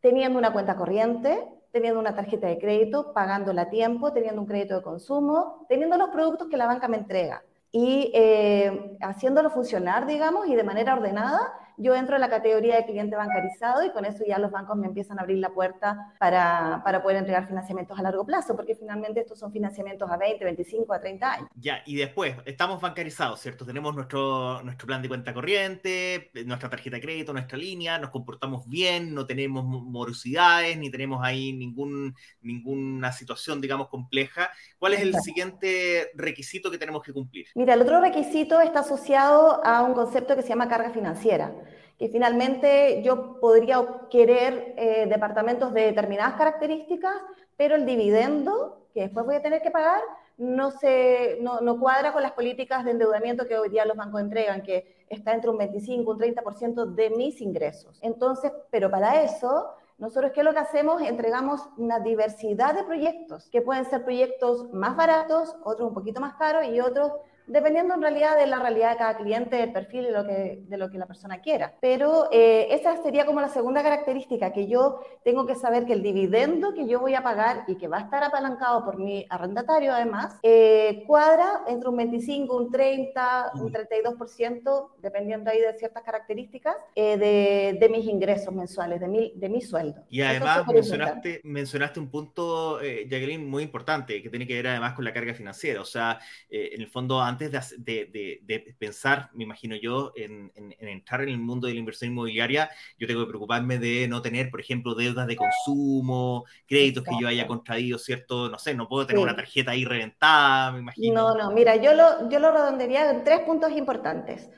Teniendo 0.00 0.38
una 0.38 0.52
cuenta 0.52 0.76
corriente, 0.76 1.48
teniendo 1.72 1.98
una 1.98 2.14
tarjeta 2.14 2.46
de 2.46 2.58
crédito, 2.58 3.12
pagándola 3.12 3.62
a 3.62 3.70
tiempo, 3.70 4.12
teniendo 4.12 4.40
un 4.40 4.46
crédito 4.46 4.76
de 4.76 4.82
consumo, 4.82 5.66
teniendo 5.68 5.96
los 5.96 6.10
productos 6.10 6.48
que 6.48 6.56
la 6.56 6.66
banca 6.66 6.86
me 6.86 6.98
entrega 6.98 7.42
y 7.72 8.12
eh, 8.14 8.98
haciéndolo 9.00 9.50
funcionar, 9.50 10.06
digamos, 10.06 10.46
y 10.46 10.54
de 10.54 10.62
manera 10.62 10.94
ordenada, 10.94 11.54
yo 11.76 11.94
entro 11.94 12.16
en 12.16 12.20
la 12.20 12.30
categoría 12.30 12.76
de 12.76 12.84
cliente 12.84 13.16
bancarizado 13.16 13.84
y 13.84 13.90
con 13.90 14.04
eso 14.04 14.24
ya 14.26 14.38
los 14.38 14.50
bancos 14.50 14.76
me 14.76 14.86
empiezan 14.86 15.18
a 15.18 15.22
abrir 15.22 15.38
la 15.38 15.50
puerta 15.50 16.12
para, 16.18 16.82
para, 16.84 17.02
poder 17.02 17.18
entregar 17.18 17.46
financiamientos 17.46 17.98
a 17.98 18.02
largo 18.02 18.24
plazo, 18.24 18.54
porque 18.56 18.74
finalmente 18.74 19.20
estos 19.20 19.38
son 19.38 19.52
financiamientos 19.52 20.10
a 20.10 20.16
20, 20.16 20.44
25, 20.44 20.92
a 20.92 21.00
30 21.00 21.32
años. 21.32 21.48
Ya, 21.56 21.82
y 21.86 21.96
después, 21.96 22.36
estamos 22.44 22.80
bancarizados, 22.80 23.40
¿cierto? 23.40 23.64
Tenemos 23.64 23.94
nuestro, 23.94 24.62
nuestro 24.62 24.86
plan 24.86 25.02
de 25.02 25.08
cuenta 25.08 25.34
corriente, 25.34 26.30
nuestra 26.46 26.68
tarjeta 26.70 26.96
de 26.96 27.02
crédito, 27.02 27.32
nuestra 27.32 27.58
línea, 27.58 27.98
nos 27.98 28.10
comportamos 28.10 28.68
bien, 28.68 29.14
no 29.14 29.26
tenemos 29.26 29.64
morosidades, 29.64 30.76
ni 30.76 30.90
tenemos 30.90 31.20
ahí 31.24 31.52
ningún, 31.52 32.14
ninguna 32.42 33.12
situación, 33.12 33.60
digamos, 33.60 33.88
compleja. 33.88 34.50
¿Cuál 34.78 34.94
es 34.94 35.00
el 35.00 35.14
siguiente 35.20 36.10
requisito 36.14 36.70
que 36.70 36.78
tenemos 36.78 37.02
que 37.02 37.12
cumplir? 37.12 37.46
Mira, 37.54 37.74
el 37.74 37.82
otro 37.82 38.00
requisito 38.00 38.60
está 38.60 38.80
asociado 38.80 39.64
a 39.64 39.82
un 39.82 39.94
concepto 39.94 40.36
que 40.36 40.42
se 40.42 40.48
llama 40.48 40.68
carga 40.68 40.90
financiera 40.90 41.52
que 41.98 42.08
finalmente 42.08 43.02
yo 43.02 43.38
podría 43.40 43.86
querer 44.10 44.74
eh, 44.76 45.06
departamentos 45.08 45.72
de 45.72 45.82
determinadas 45.82 46.34
características, 46.34 47.14
pero 47.56 47.76
el 47.76 47.86
dividendo 47.86 48.86
que 48.92 49.02
después 49.02 49.24
voy 49.24 49.36
a 49.36 49.42
tener 49.42 49.62
que 49.62 49.70
pagar 49.70 50.02
no, 50.38 50.70
se, 50.70 51.38
no, 51.40 51.60
no, 51.60 51.78
cuadra 51.78 52.12
con 52.12 52.22
las 52.22 52.32
políticas 52.32 52.84
de 52.84 52.92
endeudamiento 52.92 53.46
que 53.46 53.56
hoy 53.56 53.68
día 53.68 53.84
los 53.84 53.96
bancos 53.96 54.20
entregan, 54.20 54.62
que 54.62 55.04
está 55.08 55.32
entre 55.32 55.50
un 55.50 55.58
25, 55.58 56.10
un 56.10 56.18
30% 56.18 56.94
de 56.94 57.10
mis 57.10 57.40
ingresos. 57.40 57.98
Entonces, 58.02 58.50
pero 58.70 58.90
para 58.90 59.22
eso, 59.22 59.70
nosotros, 59.98 60.32
¿qué 60.32 60.40
es 60.40 60.44
lo 60.44 60.52
que 60.52 60.58
hacemos? 60.58 61.02
Entregamos 61.02 61.68
una 61.76 62.00
diversidad 62.00 62.74
de 62.74 62.82
proyectos, 62.82 63.48
que 63.50 63.62
pueden 63.62 63.84
ser 63.84 64.02
proyectos 64.02 64.72
más 64.72 64.96
baratos, 64.96 65.54
otros 65.64 65.88
un 65.88 65.94
poquito 65.94 66.20
más 66.20 66.34
caros 66.34 66.64
y 66.66 66.80
otros 66.80 67.12
dependiendo 67.52 67.94
en 67.94 68.02
realidad 68.02 68.36
de 68.38 68.46
la 68.46 68.58
realidad 68.58 68.92
de 68.92 68.96
cada 68.96 69.16
cliente, 69.16 69.56
del 69.56 69.72
perfil 69.72 70.04
de 70.04 70.10
lo 70.10 70.26
que, 70.26 70.62
de 70.66 70.76
lo 70.78 70.90
que 70.90 70.96
la 70.96 71.06
persona 71.06 71.40
quiera. 71.40 71.74
Pero 71.80 72.28
eh, 72.32 72.68
esa 72.70 72.96
sería 73.02 73.26
como 73.26 73.40
la 73.40 73.48
segunda 73.48 73.82
característica, 73.82 74.52
que 74.52 74.66
yo 74.66 75.00
tengo 75.22 75.46
que 75.46 75.54
saber 75.54 75.84
que 75.84 75.92
el 75.92 76.02
dividendo 76.02 76.72
que 76.72 76.88
yo 76.88 77.00
voy 77.00 77.14
a 77.14 77.22
pagar 77.22 77.64
y 77.68 77.76
que 77.76 77.88
va 77.88 77.98
a 77.98 78.00
estar 78.00 78.24
apalancado 78.24 78.84
por 78.84 78.98
mi 78.98 79.26
arrendatario 79.28 79.92
además, 79.92 80.38
eh, 80.42 81.04
cuadra 81.06 81.62
entre 81.68 81.90
un 81.90 81.96
25, 81.98 82.56
un 82.56 82.70
30, 82.70 83.52
un 83.56 83.70
32%, 83.70 84.88
dependiendo 84.98 85.50
ahí 85.50 85.60
de 85.60 85.76
ciertas 85.78 86.02
características, 86.02 86.76
eh, 86.94 87.18
de, 87.18 87.78
de, 87.78 87.88
mis 87.90 88.06
ingresos 88.06 88.54
mensuales, 88.54 88.98
de 89.00 89.08
mi, 89.08 89.32
de 89.36 89.48
mi 89.50 89.60
sueldo. 89.60 90.02
Y 90.08 90.22
además 90.22 90.66
mencionaste, 90.66 91.42
mencionaste 91.44 92.00
un 92.00 92.08
punto, 92.08 92.80
Jacqueline, 92.80 93.46
muy 93.46 93.62
importante, 93.62 94.22
que 94.22 94.30
tiene 94.30 94.46
que 94.46 94.54
ver 94.54 94.68
además 94.68 94.94
con 94.94 95.04
la 95.04 95.12
carga 95.12 95.34
financiera. 95.34 95.82
O 95.82 95.84
sea, 95.84 96.18
en 96.48 96.80
el 96.80 96.88
fondo, 96.88 97.20
antes 97.20 97.41
de, 97.50 98.74
pensar, 98.78 99.30
me 99.34 99.44
imagino 99.44 99.76
yo, 99.76 100.12
en, 100.16 100.52
entrar 100.54 101.22
en 101.22 101.30
el 101.30 101.38
mundo 101.38 101.66
de 101.66 101.74
la 101.74 101.80
inversión 101.80 102.12
inmobiliaria, 102.12 102.70
yo 102.98 103.06
tengo 103.06 103.22
que 103.22 103.28
preocuparme 103.28 103.78
de 103.78 104.06
no 104.08 104.22
tener, 104.22 104.50
por 104.50 104.60
ejemplo, 104.60 104.94
deudas 104.94 105.26
de 105.26 105.36
consumo, 105.36 106.44
créditos 106.66 107.04
que 107.04 107.16
yo 107.20 107.28
haya 107.28 107.46
contraído, 107.46 107.98
¿cierto? 107.98 108.48
No 108.48 108.58
sé, 108.58 108.74
no 108.74 108.88
puedo 108.88 109.06
tener 109.06 109.22
una 109.22 109.36
tarjeta 109.36 109.72
ahí 109.72 109.84
reventada, 109.84 110.72
me 110.72 110.80
imagino. 110.80 111.14
No, 111.14 111.34
no, 111.36 111.50
mira, 111.52 111.76
yo 111.76 111.94
lo, 111.94 112.28
yo 112.28 112.38
lo 112.38 112.52
redondearía 112.52 113.10
en 113.10 113.24
tres 113.24 113.40
puntos 113.40 113.72
importantes. 113.72 114.48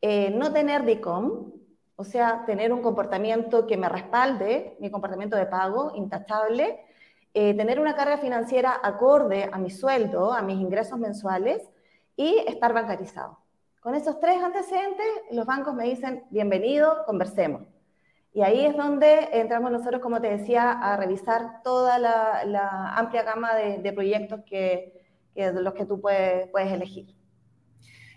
Eh, 0.00 0.30
no 0.30 0.52
tener 0.52 0.84
DICOM, 0.84 1.52
o 1.96 2.04
sea, 2.04 2.44
tener 2.44 2.72
un 2.72 2.82
comportamiento 2.82 3.66
que 3.66 3.76
me 3.76 3.88
respalde, 3.88 4.76
mi 4.80 4.90
comportamiento 4.90 5.36
de 5.36 5.46
pago 5.46 5.92
intachable, 5.94 6.80
eh, 7.32 7.54
tener 7.54 7.80
una 7.80 7.96
carga 7.96 8.18
financiera 8.18 8.78
acorde 8.82 9.48
a 9.52 9.58
mi 9.58 9.70
sueldo, 9.70 10.32
a 10.32 10.42
mis 10.42 10.60
ingresos 10.60 10.98
mensuales, 10.98 11.68
y 12.16 12.38
estar 12.46 12.72
bancarizado. 12.72 13.38
Con 13.80 13.94
esos 13.94 14.18
tres 14.18 14.42
antecedentes, 14.42 15.06
los 15.30 15.46
bancos 15.46 15.74
me 15.74 15.84
dicen, 15.84 16.24
bienvenido, 16.30 17.04
conversemos. 17.04 17.62
Y 18.32 18.42
ahí 18.42 18.64
es 18.64 18.76
donde 18.76 19.28
entramos 19.32 19.70
nosotros, 19.70 20.00
como 20.00 20.20
te 20.20 20.28
decía, 20.28 20.72
a 20.72 20.96
revisar 20.96 21.62
toda 21.62 21.98
la, 21.98 22.94
amplia 22.96 23.22
gama 23.22 23.54
de, 23.54 23.92
proyectos 23.92 24.40
que, 24.44 25.00
que, 25.34 25.52
los 25.52 25.74
que 25.74 25.86
tú 25.86 26.00
puedes, 26.00 26.48
puedes 26.48 26.72
elegir. 26.72 27.14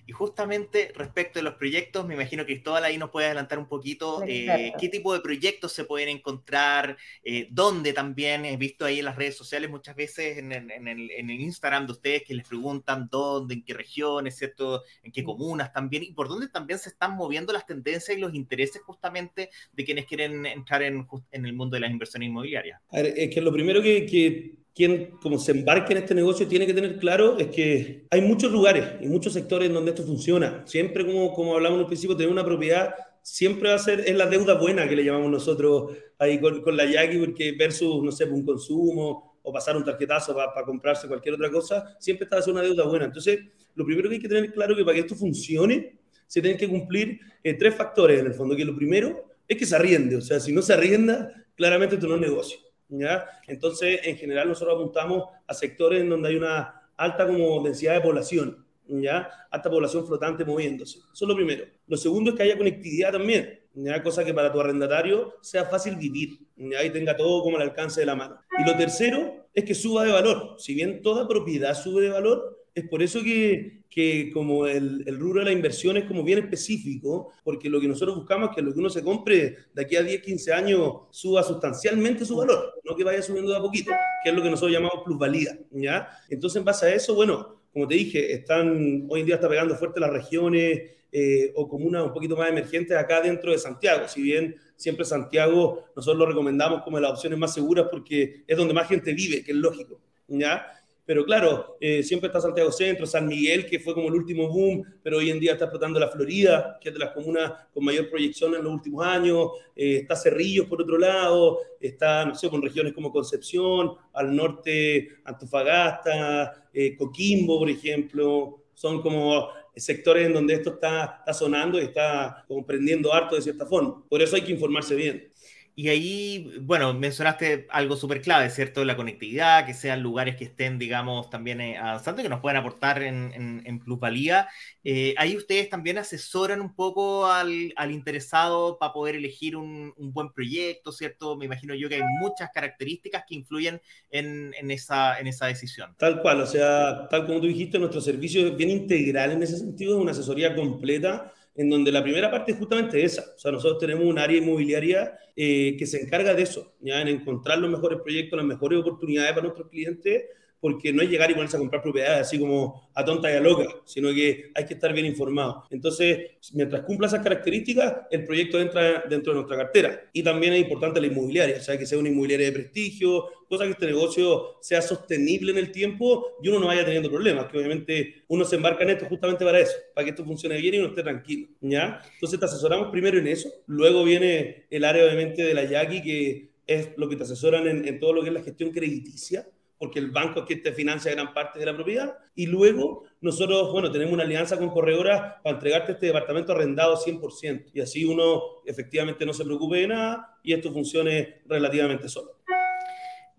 Y 0.08 0.14
justamente 0.14 0.94
respecto 0.96 1.38
de 1.38 1.44
los 1.44 1.56
proyectos, 1.56 2.08
me 2.08 2.14
imagino 2.14 2.46
que 2.46 2.54
Cristóbal 2.54 2.86
ahí 2.86 2.98
nos 2.98 3.10
puede 3.10 3.26
adelantar 3.26 3.60
un 3.60 3.68
poquito 3.68 4.24
eh, 4.26 4.72
qué 4.80 4.88
tipo 4.88 5.14
de 5.14 5.20
proyectos 5.20 5.74
se 5.74 5.84
pueden 5.84 6.08
encontrar, 6.08 6.98
eh, 7.24 7.50
dónde 7.52 7.92
también 7.92 8.46
he 8.46 8.56
visto 8.56 8.86
ahí 8.86 9.00
en 9.00 9.06
las 9.06 9.18
redes 9.18 9.36
sociales 9.36 9.70
muchas 9.70 9.98
veces 9.98 10.38
en, 10.38 10.54
el, 10.54 11.30
Instagram 11.30 11.88
de 11.88 11.92
ustedes 11.92 12.24
que 12.24 12.34
les 12.34 12.48
preguntan 12.48 13.10
dónde, 13.12 13.56
en 13.56 13.66
qué 13.66 13.74
regiones, 13.74 14.38
¿cierto? 14.38 14.84
En 15.04 15.12
qué 15.12 15.26
comunas 15.26 15.74
también 15.74 16.04
y 16.04 16.14
por 16.14 16.30
dónde 16.30 16.48
también 16.48 16.80
se 16.80 16.88
están 16.88 17.18
moviendo 17.18 17.52
las 17.52 17.66
tendencias 17.66 18.18
y 18.18 18.22
los 18.22 18.34
intereses 18.34 18.82
justamente 18.82 19.50
de 19.74 19.84
quienes 19.84 20.06
quieren 20.06 20.46
entrar 20.46 20.84
en, 20.84 21.06
el 21.32 21.54
mundo 21.54 21.76
de 21.76 21.82
las 21.82 21.92
inversiones 21.92 22.30
inmobiliarias. 22.30 22.80
A 22.92 23.02
ver, 23.02 23.14
es 23.18 23.36
que 23.36 23.42
lo 23.42 23.52
primero 23.52 23.82
que, 23.82 24.06
que 24.06 24.67
quien 24.78 25.18
como 25.24 25.40
se 25.40 25.54
embarque 25.54 25.92
en 25.94 25.98
este 25.98 26.14
negocio 26.14 26.48
tiene 26.48 26.68
que 26.68 26.74
tener 26.74 27.00
claro 27.00 27.40
es 27.40 27.48
que 27.48 28.06
hay 28.12 28.22
muchos 28.22 28.52
lugares 28.52 28.86
y 29.02 29.08
muchos 29.08 29.34
sectores 29.34 29.70
en 29.70 29.74
donde 29.74 29.90
esto 29.90 30.04
funciona. 30.04 30.62
Siempre, 30.68 31.04
como, 31.04 31.34
como 31.34 31.56
hablamos 31.56 31.78
en 31.78 31.82
un 31.82 31.88
principio, 31.88 32.16
tener 32.16 32.32
una 32.32 32.46
propiedad 32.46 32.94
siempre 33.24 33.70
va 33.70 33.76
a 33.76 33.80
ser, 33.80 34.02
es 34.02 34.16
la 34.16 34.28
deuda 34.28 34.54
buena 34.54 34.88
que 34.88 34.96
le 34.96 35.04
llamamos 35.04 35.32
nosotros 35.32 35.98
ahí 36.20 36.40
con, 36.40 36.62
con 36.62 36.78
la 36.78 36.86
Yaki, 36.86 37.18
porque 37.18 37.56
versus, 37.58 38.04
no 38.04 38.12
sé, 38.12 38.26
un 38.26 38.46
consumo 38.46 39.40
o 39.42 39.52
pasar 39.52 39.76
un 39.76 39.84
tarjetazo 39.84 40.36
para 40.36 40.64
comprarse 40.64 41.08
cualquier 41.08 41.34
otra 41.34 41.50
cosa, 41.50 41.98
siempre 42.00 42.26
está 42.26 42.38
a 42.38 42.52
una 42.52 42.62
deuda 42.62 42.86
buena. 42.86 43.06
Entonces, 43.06 43.40
lo 43.74 43.84
primero 43.84 44.10
que 44.10 44.16
hay 44.16 44.22
que 44.22 44.30
tener 44.30 44.54
claro 44.54 44.74
es 44.74 44.78
que 44.78 44.86
para 44.86 44.94
que 44.94 45.02
esto 45.02 45.16
funcione, 45.16 45.98
se 46.28 46.40
tienen 46.40 46.60
que 46.60 46.70
cumplir 46.70 47.20
eh, 47.44 47.56
tres 47.56 47.74
factores 47.74 48.20
en 48.20 48.28
el 48.28 48.34
fondo, 48.36 48.56
que 48.56 48.64
lo 48.64 48.76
primero 48.76 49.26
es 49.48 49.58
que 49.58 49.66
se 49.66 49.76
arriende, 49.76 50.18
o 50.18 50.22
sea, 50.22 50.40
si 50.40 50.54
no 50.54 50.62
se 50.62 50.74
arrienda, 50.74 51.34
claramente 51.56 51.96
esto 51.96 52.08
no 52.08 52.16
es 52.16 52.22
negocio. 52.22 52.60
¿Ya? 52.90 53.26
Entonces, 53.48 54.02
en 54.04 54.18
general, 54.18 54.48
nosotros 54.48 54.76
apuntamos 54.76 55.24
a 55.46 55.54
sectores 55.54 56.02
en 56.02 56.10
donde 56.10 56.30
hay 56.30 56.36
una 56.36 56.90
alta 56.96 57.28
como 57.28 57.64
densidad 57.64 57.96
de 57.96 58.02
población, 58.02 58.66
¿ya? 58.88 59.30
Alta 59.52 59.70
población 59.70 60.06
flotante 60.06 60.46
moviéndose. 60.46 61.00
Eso 61.00 61.26
es 61.26 61.28
lo 61.28 61.36
primero. 61.36 61.66
Lo 61.88 61.98
segundo 61.98 62.32
es 62.32 62.38
que 62.38 62.44
haya 62.44 62.58
conectividad 62.58 63.12
también, 63.12 63.62
¿ya? 63.74 64.02
Cosa 64.02 64.24
que 64.24 64.34
para 64.34 64.52
tu 64.52 64.60
arrendatario 64.60 65.36
sea 65.42 65.66
fácil 65.66 65.96
vivir, 65.96 66.40
¿ya? 66.56 66.84
Y 66.84 66.90
tenga 66.90 67.16
todo 67.16 67.44
como 67.44 67.58
al 67.58 67.64
alcance 67.64 68.00
de 68.00 68.06
la 68.06 68.16
mano. 68.16 68.40
Y 68.58 68.68
lo 68.68 68.76
tercero 68.76 69.48
es 69.54 69.64
que 69.64 69.76
suba 69.76 70.04
de 70.04 70.12
valor. 70.12 70.56
Si 70.58 70.74
bien 70.74 71.02
toda 71.02 71.28
propiedad 71.28 71.74
sube 71.74 72.02
de 72.02 72.10
valor, 72.10 72.66
es 72.78 72.88
por 72.88 73.02
eso 73.02 73.24
que, 73.24 73.82
que 73.90 74.30
como 74.32 74.68
el, 74.68 75.04
el, 75.08 75.20
rubro 75.20 75.40
de 75.40 75.46
la 75.46 75.52
inversión 75.52 75.98
es 75.98 76.04
como 76.06 76.24
bien 76.24 76.38
específico, 76.38 77.34
porque 77.44 77.72
lo 77.72 77.82
que 77.82 77.88
nosotros 77.88 78.16
buscamos 78.16 78.52
es 78.52 78.56
que 78.56 78.62
lo 78.62 78.72
que 78.72 78.80
uno 78.80 78.90
se 78.90 79.04
compre 79.04 79.56
de 79.74 79.82
aquí 79.82 79.96
a 79.96 80.04
10, 80.04 80.22
15 80.22 80.54
años 80.54 80.94
suba 81.10 81.42
sustancialmente 81.42 82.24
su 82.24 82.36
valor, 82.36 82.76
no 82.84 82.96
que 82.96 83.04
vaya 83.04 83.24
subiendo 83.24 83.52
de 83.52 83.58
a 83.58 83.62
poquito, 83.62 83.92
que 84.24 84.30
es 84.30 84.36
lo 84.36 84.44
que 84.44 84.52
nosotros 84.52 84.72
llamamos 84.72 85.04
plusvalía, 85.04 85.58
¿ya? 85.72 86.08
Entonces, 86.30 86.60
en 86.60 86.66
base 86.66 86.86
a 86.86 86.94
eso, 86.94 87.16
bueno, 87.16 87.64
como 87.74 87.88
te 87.88 87.96
dije, 87.96 88.32
están, 88.32 89.08
hoy 89.10 89.22
en 89.22 89.26
día 89.26 89.36
está 89.36 89.50
pegando 89.50 89.76
fuerte 89.76 90.00
las 90.00 90.12
regiones 90.12 90.92
eh, 91.12 91.52
o 91.56 91.68
comunas 91.68 92.04
un 92.04 92.14
poquito 92.14 92.38
más 92.38 92.50
emergentes 92.50 92.96
acá 92.96 93.22
dentro 93.22 93.52
de 93.52 93.58
Santiago, 93.58 94.08
si 94.08 94.22
bien 94.22 94.56
siempre 94.76 95.04
Santiago 95.04 95.86
nosotros 95.96 96.20
lo 96.20 96.28
recomendamos 96.28 96.84
como 96.84 97.00
las 97.00 97.10
opciones 97.10 97.40
más 97.40 97.56
seguras 97.56 97.88
porque 97.90 98.44
es 98.46 98.56
donde 98.56 98.76
más 98.76 98.88
gente 98.88 99.14
vive, 99.14 99.44
que 99.44 99.52
es 99.52 99.58
lógico, 99.58 100.00
¿ya? 100.28 100.78
Pero 101.08 101.24
claro, 101.24 101.78
eh, 101.80 102.04
siempre 102.04 102.28
está 102.28 102.42
Santiago 102.42 102.70
Centro, 102.70 103.06
San 103.06 103.26
Miguel, 103.26 103.66
que 103.66 103.80
fue 103.80 103.94
como 103.94 104.10
el 104.10 104.16
último 104.16 104.50
boom, 104.50 104.84
pero 105.02 105.20
hoy 105.20 105.30
en 105.30 105.40
día 105.40 105.54
está 105.54 105.64
explotando 105.64 106.02
la 106.02 106.10
Florida, 106.10 106.78
que 106.82 106.90
es 106.90 106.94
de 106.94 107.00
las 107.00 107.12
comunas 107.12 107.54
con 107.74 107.86
mayor 107.86 108.10
proyección 108.10 108.54
en 108.56 108.64
los 108.66 108.74
últimos 108.74 109.06
años. 109.06 109.52
Eh, 109.74 110.00
está 110.02 110.18
Cerrillos 110.18 110.66
por 110.66 110.82
otro 110.82 110.98
lado, 110.98 111.60
está, 111.80 112.26
no 112.26 112.36
sé, 112.36 112.50
con 112.50 112.62
regiones 112.62 112.92
como 112.92 113.10
Concepción, 113.10 113.94
al 114.12 114.36
norte 114.36 115.08
Antofagasta, 115.24 116.68
eh, 116.74 116.98
Coquimbo, 116.98 117.58
por 117.58 117.70
ejemplo. 117.70 118.64
Son 118.74 119.02
como 119.02 119.48
sectores 119.78 120.28
en 120.28 120.34
donde 120.34 120.56
esto 120.56 120.72
está, 120.72 121.20
está 121.20 121.34
sonando 121.34 121.80
y 121.80 121.86
está 121.86 122.44
comprendiendo 122.50 123.14
harto 123.14 123.36
de 123.36 123.42
cierta 123.42 123.66
forma. 123.66 124.04
Por 124.10 124.22
eso 124.22 124.36
hay 124.36 124.42
que 124.42 124.52
informarse 124.52 124.94
bien. 124.94 125.32
Y 125.80 125.90
ahí, 125.90 126.54
bueno, 126.62 126.92
mencionaste 126.96 127.68
algo 127.70 127.96
súper 127.96 128.20
clave, 128.20 128.50
¿cierto? 128.50 128.84
La 128.84 128.96
conectividad, 128.96 129.64
que 129.64 129.76
sean 129.76 130.02
lugares 130.02 130.36
que 130.36 130.46
estén, 130.46 130.80
digamos, 130.80 131.30
también 131.30 131.62
eh, 131.62 131.78
avanzando, 131.78 132.24
que 132.24 132.30
nos 132.30 132.40
puedan 132.40 132.58
aportar 132.58 133.04
en, 133.04 133.32
en, 133.64 133.80
plusvalía. 133.80 134.48
Eh, 134.84 135.14
ahí 135.20 135.38
ustedes 135.38 135.70
también 135.70 136.00
asesoran 136.00 136.62
un 136.62 136.74
poco 136.74 137.28
al, 137.28 137.74
al 137.76 137.92
interesado 137.92 138.80
para 138.80 138.92
poder 138.92 139.18
elegir 139.18 139.56
un, 139.56 139.94
un, 139.98 140.12
buen 140.12 140.32
proyecto, 140.34 140.92
¿cierto? 140.92 141.38
Me 141.38 141.46
imagino 141.46 141.76
yo 141.76 141.90
que 141.90 141.98
hay 141.98 142.04
muchas 142.22 142.50
características 142.52 143.26
que 143.28 143.36
influyen 143.36 143.80
en, 144.10 144.56
en, 144.60 144.72
esa, 144.72 145.20
en 145.20 145.28
esa 145.28 145.46
decisión. 145.46 145.94
Tal 146.00 146.24
cual, 146.24 146.42
o 146.42 146.48
sea, 146.48 147.08
tal 147.08 147.28
como 147.28 147.40
tú 147.40 147.46
dijiste, 147.46 147.78
nuestro 147.78 148.02
servicio 148.02 148.48
es 148.48 148.58
bien 148.58 148.72
integral 148.72 149.34
en 149.34 149.44
ese 149.44 149.60
sentido, 149.60 149.96
es 149.96 150.02
una 150.02 150.12
asesoría 150.14 150.56
completa 150.56 151.32
en 151.58 151.70
donde 151.70 151.92
la 151.92 152.04
primera 152.04 152.30
parte 152.30 152.52
es 152.52 152.58
justamente 152.58 153.04
esa. 153.04 153.34
O 153.36 153.40
sea, 153.40 153.52
nosotros 153.52 153.80
tenemos 153.80 154.06
un 154.06 154.20
área 154.20 154.38
inmobiliaria 154.38 155.18
eh, 155.36 155.76
que 155.78 155.86
se 155.88 156.02
encarga 156.02 156.34
de 156.34 156.44
eso, 156.44 156.76
ya 156.80 157.02
en 157.02 157.08
encontrar 157.10 157.58
los 157.58 157.70
mejores 157.70 158.00
proyectos, 158.02 158.38
las 158.38 158.46
mejores 158.46 158.80
oportunidades 158.80 159.32
para 159.32 159.44
nuestros 159.44 159.70
clientes 159.70 160.26
porque 160.60 160.92
no 160.92 161.02
es 161.02 161.10
llegar 161.10 161.30
y 161.30 161.34
ponerse 161.34 161.58
a 161.58 161.60
comprar 161.60 161.82
propiedades 161.82 162.22
así 162.22 162.40
como 162.40 162.90
a 162.94 163.06
tonta 163.06 163.32
y 163.32 163.36
a 163.36 163.40
loca, 163.40 163.68
sino 163.86 164.10
que 164.14 164.52
hay 164.56 164.66
que 164.66 164.74
estar 164.74 164.94
bien 164.94 165.06
informado. 165.06 165.64
Entonces, 165.70 166.32
mientras 166.54 166.84
cumpla 166.84 167.08
esas 167.08 167.24
características, 167.24 168.08
el 168.12 168.26
proyecto 168.26 168.60
entra 168.60 169.04
dentro 169.10 169.34
de 169.34 169.40
nuestra 169.40 169.58
cartera. 169.58 170.10
Y 170.14 170.24
también 170.24 170.54
es 170.54 170.62
importante 170.62 171.00
la 171.00 171.08
inmobiliaria, 171.08 171.58
o 171.58 171.62
sea, 171.62 171.78
que 171.78 171.86
sea 171.86 171.98
una 171.98 172.10
inmobiliaria 172.10 172.48
de 172.48 172.54
prestigio, 172.54 173.30
cosa 173.48 173.66
que 173.66 173.72
este 173.72 173.86
negocio 173.86 174.58
sea 174.62 174.82
sostenible 174.82 175.52
en 175.52 175.58
el 175.58 175.72
tiempo 175.72 176.38
y 176.42 176.50
uno 176.50 176.60
no 176.60 176.68
vaya 176.68 176.86
teniendo 176.86 177.10
problemas, 177.10 177.46
que 177.48 177.58
obviamente 177.58 178.24
uno 178.28 178.46
se 178.46 178.58
embarca 178.58 178.84
en 178.84 178.92
esto 178.92 179.06
justamente 179.06 179.46
para 179.46 179.60
eso, 179.60 179.76
para 179.94 180.06
que 180.06 180.12
esto 180.12 180.26
funcione 180.26 180.58
bien 180.58 180.76
y 180.76 180.80
uno 180.80 180.90
esté 180.90 181.04
tranquilo, 181.04 181.48
¿ya? 181.62 182.02
Entonces 182.14 182.40
te 182.40 182.46
asesoramos 182.46 182.90
primero 182.92 183.18
en 183.18 183.28
eso, 183.28 183.50
luego 183.68 184.04
viene 184.04 184.66
el 184.70 184.84
área 184.84 185.06
obviamente 185.06 185.44
de 185.44 185.54
la 185.54 185.64
Yaqui, 185.64 186.02
que 186.02 186.50
es 186.68 186.90
lo 186.98 187.08
que 187.08 187.16
te 187.16 187.24
asesoran 187.24 187.68
en, 187.68 187.88
en 187.88 188.00
todo 188.00 188.14
lo 188.14 188.22
que 188.22 188.28
es 188.28 188.34
la 188.34 188.44
gestión 188.44 188.72
crediticia, 188.72 189.48
porque 189.78 190.00
el 190.00 190.12
banco 190.12 190.42
es 190.42 190.46
que 190.46 190.56
te 190.58 190.72
financia 190.72 191.12
gran 191.12 191.34
parte 191.34 191.60
de 191.60 191.66
la 191.66 191.76
propiedad. 191.76 192.18
Y 192.36 192.48
luego 192.48 193.04
nosotros, 193.22 193.72
bueno, 193.72 193.92
tenemos 193.92 194.14
una 194.14 194.24
alianza 194.24 194.58
con 194.58 194.70
Corredora 194.70 195.40
para 195.44 195.56
entregarte 195.56 195.94
este 195.94 196.08
departamento 196.08 196.52
arrendado 196.52 196.98
100%. 196.98 197.72
Y 197.74 197.82
así 197.82 198.06
uno 198.06 198.42
efectivamente 198.66 199.26
no 199.26 199.34
se 199.34 199.46
preocupe 199.46 199.78
de 199.78 199.88
nada 199.88 200.38
y 200.44 200.54
esto 200.54 200.72
funcione 200.72 201.42
relativamente 201.46 202.10
solo. 202.10 202.38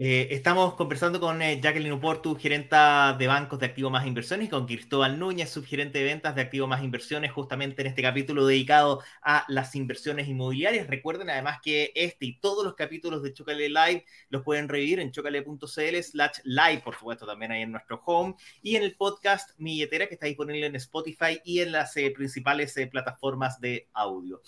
Eh, 0.01 0.29
estamos 0.31 0.75
conversando 0.75 1.19
con 1.19 1.43
eh, 1.43 1.61
Jacqueline 1.61 1.91
Uportu, 1.91 2.37
gerenta 2.37 3.17
de 3.19 3.27
bancos 3.27 3.59
de 3.59 3.67
activo 3.67 3.91
más 3.91 4.07
inversiones, 4.07 4.47
y 4.47 4.49
con 4.49 4.65
Cristóbal 4.65 5.19
Núñez, 5.19 5.51
subgerente 5.51 5.99
de 5.99 6.05
ventas 6.05 6.37
de 6.37 6.41
activo 6.41 6.69
más 6.69 6.85
inversiones, 6.85 7.33
justamente 7.33 7.83
en 7.83 7.89
este 7.89 8.01
capítulo 8.01 8.47
dedicado 8.47 9.03
a 9.23 9.45
las 9.49 9.75
inversiones 9.75 10.29
inmobiliarias. 10.29 10.87
Recuerden 10.87 11.31
además 11.31 11.59
que 11.61 11.91
este 11.97 12.27
y 12.27 12.39
todos 12.39 12.65
los 12.65 12.77
capítulos 12.77 13.25
de 13.25 13.33
Chocale 13.33 13.69
Live 13.69 14.05
los 14.29 14.45
pueden 14.45 14.69
revivir 14.69 15.01
en 15.01 15.11
chocale.cl 15.11 15.67
slash 15.67 16.39
live, 16.45 16.81
por 16.85 16.95
supuesto, 16.95 17.27
también 17.27 17.51
ahí 17.51 17.63
en 17.63 17.73
nuestro 17.73 18.01
home, 18.07 18.37
y 18.63 18.77
en 18.77 18.85
el 18.85 18.95
podcast 18.95 19.51
Milletera, 19.59 20.07
que 20.07 20.15
está 20.15 20.27
disponible 20.27 20.65
en 20.67 20.77
Spotify 20.77 21.41
y 21.45 21.59
en 21.59 21.73
las 21.73 21.97
eh, 21.97 22.13
principales 22.13 22.73
plataformas 22.89 23.61
de 23.61 23.89
audio. 23.95 24.43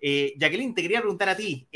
Jacqueline, 0.00 0.74
te 0.74 0.82
quería 0.82 0.98
preguntar 0.98 1.28
a 1.28 1.36
ti. 1.36 1.68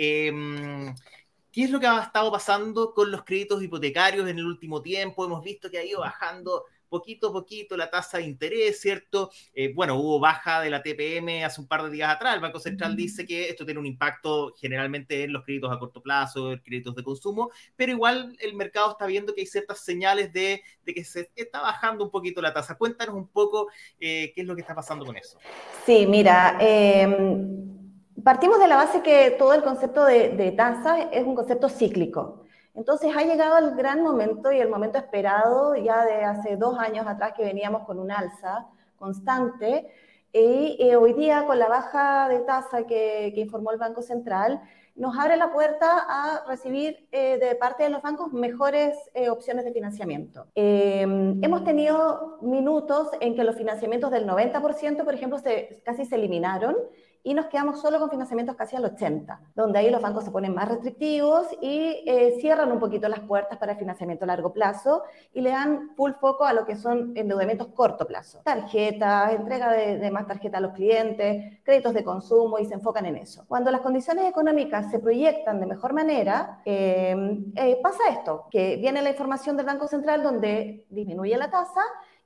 Em, 1.51 1.53
¿Qué 1.53 1.65
es 1.65 1.71
lo 1.71 1.81
que 1.81 1.87
ha 1.87 2.03
estado 2.03 2.31
pasando 2.31 2.95
con 2.95 3.11
los 3.11 3.25
créditos 3.25 3.63
hipotecarios 3.63 4.29
en 4.29 4.39
el 4.39 4.47
último 4.47 4.83
tiempo? 4.83 5.25
Hemos 5.25 5.43
visto 5.43 5.71
que 5.71 5.79
ha 5.79 5.85
ido 5.85 6.01
bajando 6.01 6.65
poquito 6.89 7.29
a 7.29 7.33
poquito 7.33 7.77
la 7.77 7.89
tasa 7.89 8.19
de 8.19 8.25
interés, 8.25 8.81
¿cierto? 8.81 9.31
Eh, 9.55 9.73
bueno, 9.73 9.95
hubo 9.95 10.19
baja 10.19 10.61
de 10.61 10.71
la 10.71 10.83
TPM 10.83 11.45
hace 11.45 11.61
un 11.61 11.69
par 11.69 11.85
de 11.85 11.91
días 11.91 12.11
atrás. 12.11 12.35
El 12.35 12.41
Banco 12.41 12.59
Central 12.59 12.97
dice 12.97 13.25
que 13.25 13.49
esto 13.49 13.65
tiene 13.65 13.79
un 13.79 13.87
impacto 13.87 14.53
generalmente 14.57 15.23
en 15.23 15.33
los 15.33 15.45
créditos 15.45 15.71
a 15.71 15.79
corto 15.79 16.03
plazo, 16.03 16.53
en 16.53 16.59
créditos 16.59 16.97
de 16.97 17.05
consumo, 17.05 17.51
pero 17.77 17.93
igual 17.93 18.37
el 18.41 18.55
mercado 18.55 18.91
está 18.91 19.07
viendo 19.07 19.35
que 19.35 19.43
hay 19.43 19.47
ciertas 19.47 19.85
señales 19.85 20.33
de, 20.33 20.63
que 20.85 21.05
se 21.05 21.31
está 21.37 21.61
bajando 21.61 22.05
un 22.05 22.11
poquito 22.11 22.43
la 22.43 22.53
tasa. 22.53 22.77
Cuéntanos 22.77 23.15
un 23.15 23.29
poco 23.29 23.69
eh, 24.01 24.33
qué 24.35 24.41
es 24.41 24.47
lo 24.47 24.57
que 24.57 24.63
está 24.63 24.75
pasando 24.75 25.05
con 25.05 25.17
eso. 25.17 25.39
Sí, 25.87 26.07
mira, 26.09 26.59
eh 26.61 27.79
Partimos 28.25 28.59
de 28.59 28.67
la 28.69 28.77
base 28.77 29.03
que 29.03 29.31
todo 29.39 29.55
el 29.55 29.63
concepto 29.63 30.05
de, 30.05 30.53
tasa 30.57 31.03
es 31.13 31.25
un 31.25 31.35
concepto 31.35 31.69
cíclico. 31.69 32.43
Entonces 32.75 33.15
ha 33.17 33.23
llegado 33.23 33.59
el 33.59 33.75
gran 33.77 34.03
momento 34.03 34.53
y 34.53 34.59
el 34.59 34.69
momento 34.69 34.99
esperado 34.99 35.77
ya 35.77 36.05
de 36.05 36.25
hace 36.25 36.57
dos 36.57 36.79
años 36.79 37.07
atrás 37.07 37.33
que 37.37 37.45
veníamos 37.45 37.85
con 37.85 37.99
un 37.99 38.11
alza 38.11 38.67
constante 38.97 39.89
y 40.33 40.77
eh, 40.79 40.97
hoy 40.97 41.13
día 41.15 41.45
con 41.47 41.59
la 41.59 41.69
baja 41.69 42.29
de 42.29 42.41
tasa 42.41 42.87
que, 42.87 43.33
informó 43.37 43.73
el 43.73 43.79
Banco 43.79 44.03
Central 44.03 44.61
nos 44.95 45.19
abre 45.19 45.37
la 45.37 45.53
puerta 45.53 46.05
a 46.09 46.45
recibir 46.47 47.09
eh, 47.11 47.39
de 47.39 47.55
parte 47.55 47.85
de 47.85 47.91
los 47.91 48.03
bancos 48.03 48.33
mejores 48.33 48.97
eh, 49.15 49.31
opciones 49.31 49.65
de 49.65 49.73
financiamiento. 49.73 50.47
hemos 50.55 51.65
tenido 51.65 52.39
minutos 52.43 53.09
en 53.21 53.35
que 53.35 53.45
los 53.45 53.57
financiamientos 53.57 54.11
del 54.11 54.27
90%, 54.27 55.05
por 55.05 55.15
ejemplo, 55.15 55.39
casi 55.85 56.05
se 56.05 56.15
eliminaron 56.17 56.77
y 57.23 57.35
nos 57.35 57.47
quedamos 57.47 57.81
solo 57.81 57.99
con 57.99 58.11
financiamientos 58.11 58.57
casi 58.57 58.77
al 58.77 58.85
80, 58.85 59.41
donde 59.55 59.79
ahí 59.79 59.91
los 59.91 60.01
bancos 60.01 60.25
se 60.25 60.31
ponen 60.31 60.55
más 60.55 60.69
restrictivos 60.69 61.47
y 61.61 62.03
eh, 62.07 62.37
cierran 62.41 62.73
un 62.73 62.79
poquito 62.79 63.09
las 63.09 63.21
puertas 63.21 63.59
para 63.59 63.73
el 63.73 63.79
financiamiento 63.79 64.25
a 64.25 64.29
largo 64.29 64.53
plazo 64.53 65.03
y 65.33 65.41
le 65.43 65.51
dan 65.51 65.91
full 65.97 66.13
foco 66.13 66.45
a 66.45 66.53
lo 66.53 66.65
que 66.65 66.77
son 66.77 67.13
endeudamientos 67.17 67.69
corto 67.69 68.07
plazo, 68.07 68.41
tarjetas, 68.45 69.35
entrega 69.35 69.73
de, 69.73 70.11
más 70.11 70.27
tarjetas 70.27 70.59
a 70.59 70.61
los 70.63 70.73
clientes, 70.73 71.61
créditos 71.63 71.93
de 71.93 72.05
consumo 72.05 72.59
y 72.59 72.65
se 72.65 72.75
enfocan 72.75 73.05
en 73.07 73.17
eso. 73.17 73.45
Cuando 73.47 73.71
las 73.71 73.83
condiciones 73.83 74.27
económicas 74.27 74.91
se 74.91 74.99
proyectan 74.99 75.61
de 75.61 75.67
mejor 75.67 75.93
manera, 75.93 76.63
eh, 76.65 77.15
eh, 77.55 77.79
pasa 77.83 78.09
esto, 78.11 78.47
que 78.51 78.77
viene 78.77 79.03
la 79.03 79.11
información 79.11 79.57
del 79.57 79.67
Banco 79.67 79.87
Central 79.87 80.23
donde 80.23 80.87
disminuye 80.89 81.37
la 81.37 81.51
tasa 81.51 81.83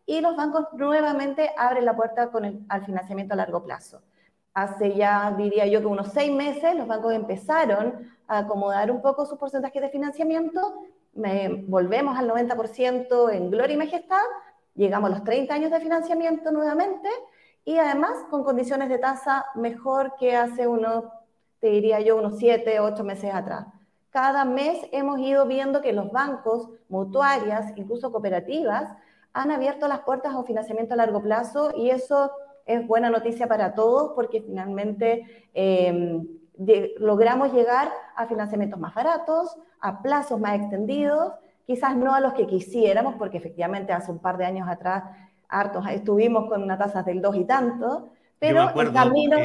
y 0.07 0.21
los 0.21 0.37
bancos 0.37 0.67
nuevamente 0.75 1.51
abren 1.57 1.85
la 1.85 1.97
puerta 1.97 2.31
con 2.31 2.45
el, 2.45 2.61
al 2.69 2.85
financiamiento 2.85 3.35
a 3.35 3.37
largo 3.37 3.65
plazo 3.65 4.03
hace 4.55 4.95
ya, 4.95 5.35
diría 5.37 5.67
yo, 5.67 5.81
que 5.81 5.87
unos 5.87 6.09
seis 6.13 6.33
meses, 6.33 6.77
los 6.77 6.87
bancos 6.87 7.13
empezaron 7.13 8.09
a 8.29 8.39
acomodar 8.39 8.91
un 8.91 9.03
poco 9.03 9.27
sus 9.27 9.37
porcentajes 9.37 9.83
de 9.83 9.91
financiamiento, 9.91 10.85
volvemos 11.67 12.17
al 12.17 12.29
90% 12.29 13.33
en 13.33 13.51
gloria 13.51 13.75
y 13.75 13.77
majestad, 13.77 14.25
llegamos 14.75 15.11
a 15.11 15.15
los 15.15 15.25
30 15.25 15.55
años 15.55 15.71
de 15.71 15.81
financiamiento 15.81 16.51
nuevamente 16.53 17.09
y 17.65 17.79
además 17.79 18.13
con 18.31 18.45
condiciones 18.45 18.89
de 18.89 18.99
tasa 18.99 19.45
mejor 19.55 20.15
que 20.19 20.37
hace 20.37 20.67
unos, 20.67 21.05
te 21.61 21.69
diría 21.69 22.01
yo, 22.01 22.17
unos 22.17 22.39
7, 22.39 22.81
8 22.81 23.05
meses 23.05 23.35
atrás. 23.35 23.67
Cada 24.11 24.45
mes 24.45 24.79
hemos 24.93 25.19
ido 25.19 25.47
viendo 25.47 25.81
que 25.81 25.93
los 25.93 26.13
bancos, 26.13 26.69
mutuarias, 26.89 27.73
incluso 27.77 28.13
cooperativas, 28.13 28.97
han 29.33 29.51
abierto 29.51 29.89
las 29.89 30.01
puertas 30.01 30.33
a 30.33 30.39
un 30.39 30.47
financiamiento 30.47 30.95
a 30.95 30.99
largo 30.99 31.21
plazo 31.21 31.73
y 31.77 31.91
eso 31.91 32.31
es 32.67 32.87
buena 32.87 33.11
noticia 33.11 33.47
para 33.47 33.75
todos 33.75 34.13
porque 34.15 34.43
finalmente 34.43 35.49
em, 35.53 36.27
logramos 36.99 37.53
llegar 37.53 37.91
a 38.17 38.27
financiamientos 38.27 38.79
más 38.79 38.95
baratos, 38.95 39.57
a 39.81 40.03
plazos 40.03 40.41
más 40.41 40.61
extendidos, 40.61 41.33
quizás 41.67 41.97
no 41.97 42.15
a 42.15 42.21
los 42.21 42.35
que 42.35 42.47
quisiéramos, 42.47 43.17
porque 43.17 43.39
efectivamente 43.39 43.93
hace 43.93 44.11
un 44.11 44.21
par 44.21 44.39
de 44.39 44.47
años 44.47 44.69
atrás 44.69 45.05
hartos 45.49 45.87
estuvimos 45.89 46.49
con 46.49 46.63
una 46.63 46.79
tasa 46.79 47.03
del 47.03 47.21
2 47.21 47.37
y 47.37 47.45
tanto, 47.45 48.13
pero 48.39 48.69
el 48.81 48.93
camino... 48.93 49.37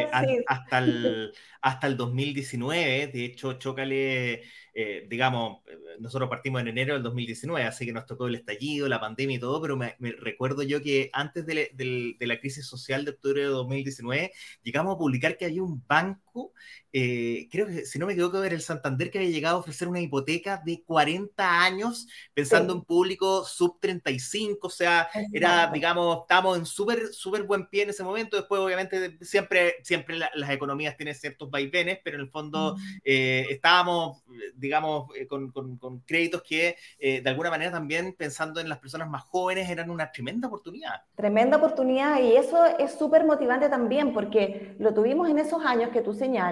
hasta, 0.48 0.80
el, 0.80 1.34
hasta 1.62 1.88
el 1.88 1.98
2019, 1.98 3.08
de 3.08 3.26
hecho, 3.26 3.54
Chocale 3.54 4.42
eh, 4.82 5.06
digamos, 5.10 5.60
nosotros 6.00 6.30
partimos 6.30 6.62
en 6.62 6.70
enero 6.70 6.94
del 6.94 7.04
2019, 7.04 7.66
así 7.66 7.86
que 7.86 7.94
nos 7.94 8.06
tocó 8.06 8.28
el 8.28 8.36
estallido, 8.36 8.88
la 8.88 9.00
pandemia 9.00 9.38
y 9.38 9.40
todo, 9.40 9.62
pero 9.62 9.78
me, 9.78 9.96
recuerdo 10.00 10.64
yo 10.64 10.82
que 10.82 11.10
antes 11.14 11.46
de, 11.46 12.16
la 12.20 12.40
crisis 12.40 12.66
social 12.66 13.06
de 13.06 13.12
octubre 13.12 13.42
de 13.42 13.48
2019, 13.48 14.32
llegamos 14.64 14.96
a 14.96 14.98
publicar 14.98 15.38
que 15.38 15.46
había 15.46 15.64
un 15.64 15.84
banco 15.88 16.49
eh, 16.92 17.48
creo 17.52 17.68
que 17.68 17.86
si 17.86 18.00
no 18.00 18.08
me 18.08 18.14
equivoco, 18.14 18.44
era 18.44 18.56
el 18.56 18.62
Santander 18.62 19.12
que 19.12 19.20
había 19.20 19.30
llegado 19.30 19.58
a 19.58 19.60
ofrecer 19.60 19.88
una 19.88 20.02
hipoteca 20.02 20.62
de 20.66 20.84
40 20.84 21.64
años, 21.64 22.08
pensando 22.34 22.74
en 22.74 22.82
público 22.84 23.46
sub 23.46 23.80
35, 23.80 24.68
o 24.68 24.70
sea, 24.70 25.08
era, 25.32 25.70
digamos, 25.72 26.22
estamos 26.22 26.58
en 26.58 26.66
súper, 26.66 27.14
súper 27.14 27.44
buen 27.44 27.68
pie 27.68 27.84
en 27.84 27.90
ese 27.90 28.04
momento. 28.04 28.38
Después, 28.38 28.60
obviamente, 28.62 29.18
siempre, 29.22 29.76
siempre 29.84 30.18
las 30.18 30.50
economías 30.50 30.98
tienen 30.98 31.16
ciertos 31.16 31.50
vaivenes, 31.50 32.00
pero 32.04 32.18
en 32.18 32.22
el 32.22 32.30
fondo 32.30 32.76
eh, 33.04 33.46
estábamos, 33.50 34.24
digamos, 34.56 35.16
eh, 35.16 35.28
con, 35.28 35.52
con, 35.52 36.00
créditos 36.06 36.42
que 36.44 36.76
de 37.00 37.30
alguna 37.30 37.50
manera 37.50 37.72
también, 37.72 38.14
pensando 38.14 38.60
en 38.60 38.70
las 38.70 38.80
personas 38.80 39.10
más 39.10 39.24
jóvenes, 39.24 39.70
eran 39.70 39.90
una 39.90 40.12
tremenda 40.12 40.48
oportunidad. 40.48 41.02
Tremenda 41.16 41.58
oportunidad, 41.58 42.22
y 42.22 42.36
eso 42.36 42.66
es 42.78 42.94
súper 42.94 43.26
motivante 43.26 43.70
también, 43.70 44.14
porque 44.14 44.76
lo 44.80 44.94
tuvimos 44.94 45.30
en 45.30 45.40
esos 45.40 45.64
años 45.66 45.90
que 45.90 46.02
tú 46.02 46.14
señalas 46.14 46.49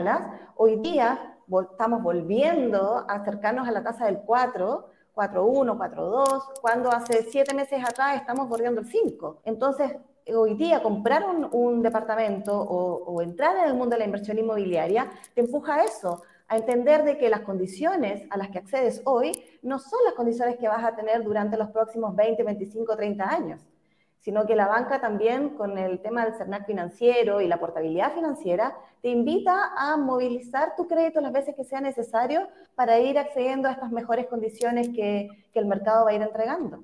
Hoy 0.57 0.75
día 0.75 1.39
estamos 1.71 2.03
volviendo 2.03 3.03
a 3.09 3.15
acercarnos 3.15 3.67
a 3.67 3.71
la 3.71 3.81
tasa 3.81 4.05
del 4.05 4.19
4, 4.19 4.89
4.1, 5.15 5.75
4.2, 5.75 6.43
cuando 6.61 6.91
hace 6.91 7.23
siete 7.23 7.55
meses 7.55 7.83
atrás 7.83 8.17
estamos 8.17 8.47
bordeando 8.47 8.81
el 8.81 8.85
5. 8.85 9.41
Entonces, 9.45 9.95
hoy 10.35 10.53
día 10.53 10.83
comprar 10.83 11.25
un, 11.51 11.81
departamento 11.81 12.55
o, 12.55 13.21
entrar 13.23 13.57
en 13.57 13.69
el 13.69 13.73
mundo 13.73 13.95
de 13.95 13.99
la 13.99 14.05
inversión 14.05 14.37
inmobiliaria 14.37 15.09
te 15.33 15.41
empuja 15.41 15.75
a 15.75 15.83
eso, 15.83 16.21
a 16.47 16.57
entender 16.57 17.03
de 17.03 17.17
que 17.17 17.31
las 17.31 17.41
condiciones 17.41 18.27
a 18.29 18.37
las 18.37 18.49
que 18.49 18.59
accedes 18.59 19.01
hoy 19.05 19.31
no 19.63 19.79
son 19.79 19.99
las 20.05 20.13
condiciones 20.13 20.57
que 20.57 20.67
vas 20.67 20.83
a 20.83 20.95
tener 20.95 21.23
durante 21.23 21.57
los 21.57 21.71
próximos 21.71 22.15
20, 22.15 22.43
25, 22.43 22.95
30 22.95 23.27
años, 23.27 23.65
sino 24.19 24.45
que 24.45 24.55
la 24.55 24.67
banca 24.67 24.99
también 24.99 25.51
con 25.51 25.77
el 25.77 25.99
tema 26.01 26.25
del 26.25 26.35
CERNAC 26.35 26.65
financiero 26.65 27.41
y 27.41 27.47
la 27.47 27.59
portabilidad 27.59 28.13
financiera 28.13 28.75
te 29.01 29.09
invita 29.09 29.73
a 29.77 29.95
movilizar 29.97 30.75
tu 30.75 30.87
crédito 30.87 31.21
las 31.21 31.31
veces 31.31 31.55
que 31.55 31.63
sea 31.63 31.81
necesario 31.81 32.47
para 32.75 32.99
ir 32.99 33.17
accediendo 33.17 33.67
a 33.67 33.71
estas 33.71 33.91
mejores 33.91 34.27
condiciones 34.27 34.89
que, 34.89 35.29
que 35.53 35.59
el 35.59 35.65
mercado 35.65 36.05
va 36.05 36.11
a 36.11 36.15
ir 36.15 36.21
entregando. 36.21 36.83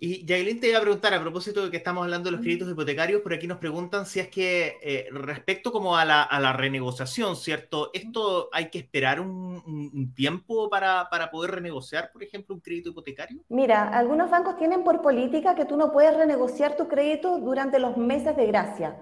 Y 0.00 0.24
Yailin 0.24 0.60
te 0.60 0.68
iba 0.68 0.78
a 0.78 0.82
preguntar, 0.82 1.12
a 1.12 1.20
propósito 1.20 1.64
de 1.64 1.72
que 1.72 1.76
estamos 1.76 2.04
hablando 2.04 2.30
de 2.30 2.36
los 2.36 2.40
créditos 2.40 2.70
hipotecarios, 2.70 3.20
por 3.20 3.32
aquí 3.32 3.48
nos 3.48 3.58
preguntan 3.58 4.06
si 4.06 4.20
es 4.20 4.28
que 4.28 4.78
eh, 4.80 5.08
respecto 5.10 5.72
como 5.72 5.96
a 5.96 6.04
la, 6.04 6.22
a 6.22 6.38
la, 6.38 6.52
renegociación, 6.52 7.34
¿cierto? 7.34 7.90
¿Esto 7.92 8.48
hay 8.52 8.70
que 8.70 8.78
esperar 8.78 9.18
un, 9.18 9.60
un 9.66 10.14
tiempo 10.14 10.70
para, 10.70 11.08
para, 11.10 11.32
poder 11.32 11.50
renegociar, 11.50 12.12
por 12.12 12.22
ejemplo, 12.22 12.54
un 12.54 12.60
crédito 12.60 12.90
hipotecario? 12.90 13.42
Mira, 13.48 13.88
algunos 13.88 14.30
bancos 14.30 14.56
tienen 14.56 14.84
por 14.84 15.02
política 15.02 15.56
que 15.56 15.64
tú 15.64 15.76
no 15.76 15.90
puedes 15.92 16.16
renegociar 16.16 16.76
tu 16.76 16.86
crédito 16.86 17.40
durante 17.40 17.80
los 17.80 17.96
meses 17.96 18.36
de 18.36 18.46
gracia. 18.46 18.96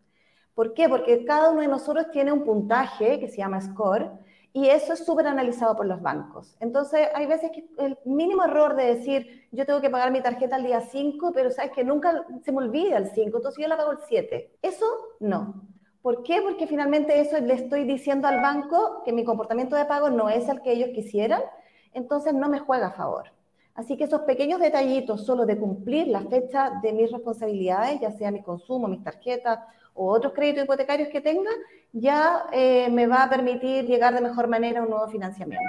¿Por 0.55 0.75
qué? 0.75 0.88
Porque 0.88 1.25
cada 1.25 1.51
uno 1.51 1.61
de 1.62 1.69
nosotros 1.69 2.11
tiene 2.12 2.33
un 2.33 2.45
puntaje 2.45 3.19
que 3.19 3.29
se 3.29 3.38
llama 3.38 3.61
score 3.61 4.12
y 4.53 4.69
eso 4.69 4.93
es 4.93 5.05
súper 5.05 5.27
analizado 5.27 5.75
por 5.75 5.85
los 5.85 6.01
bancos. 6.01 6.57
Entonces, 6.61 7.09
hay 7.12 7.27
veces 7.27 7.51
que 7.51 7.67
el 7.79 7.99
mínimo 8.05 8.45
error 8.45 8.77
de 8.77 8.95
decir, 8.95 9.49
yo 9.51 9.67
tengo 9.67 9.81
que 9.81 9.90
pagar 9.90 10.12
mi 10.12 10.23
tarjeta 10.23 10.55
al 10.55 10.62
día 10.62 10.81
5, 10.81 11.33
pero 11.35 11.51
sabes 11.51 11.73
que 11.73 11.83
nunca 11.83 12.25
se 12.45 12.53
me 12.53 12.59
olvida 12.59 12.99
el 12.99 13.09
5, 13.09 13.37
entonces 13.37 13.61
yo 13.61 13.69
la 13.69 13.77
pago 13.77 13.90
el 13.90 13.99
7. 14.07 14.59
Eso 14.62 14.87
no. 15.19 15.67
¿Por 16.03 16.23
qué? 16.23 16.40
Porque 16.40 16.69
finalmente 16.69 17.19
eso 17.19 17.37
le 17.40 17.55
estoy 17.55 17.83
diciendo 17.83 18.29
al 18.29 18.40
banco 18.43 19.03
que 19.05 19.12
mi 19.12 19.25
comportamiento 19.25 19.75
de 19.75 19.87
pago 19.87 20.11
no 20.11 20.29
es 20.29 20.49
el 20.49 20.62
que 20.62 20.71
ellos 20.71 20.90
quisieran, 20.95 21.43
entonces 21.93 22.33
no 22.33 22.49
me 22.49 22.61
juega 22.61 22.88
a 22.88 22.93
favor. 22.93 23.34
Así 23.74 23.96
que 23.96 24.04
esos 24.04 24.20
pequeños 24.22 24.60
detallitos 24.60 25.26
solo 25.26 25.46
de 25.46 25.58
cumplir 25.58 26.06
la 26.06 26.20
fecha 26.20 26.78
de 26.80 26.92
mis 26.92 27.10
responsabilidades, 27.10 28.00
ya 28.00 28.12
sea 28.12 28.30
mi 28.30 28.42
consumo, 28.42 28.87
mis 28.87 29.02
tarjetas 29.02 29.58
o 29.94 30.12
otros 30.12 30.32
créditos 30.32 30.64
hipotecarios 30.64 31.08
que 31.08 31.20
tenga, 31.20 31.50
ya 31.92 32.46
eh, 32.52 32.88
me 32.90 33.06
va 33.06 33.24
a 33.24 33.30
permitir 33.30 33.84
llegar 33.87 34.14
de 34.14 34.20
mejor 34.20 34.46
manera 34.46 34.80
a 34.80 34.82
un 34.84 34.90
nuevo 34.90 35.08
financiamiento. 35.08 35.64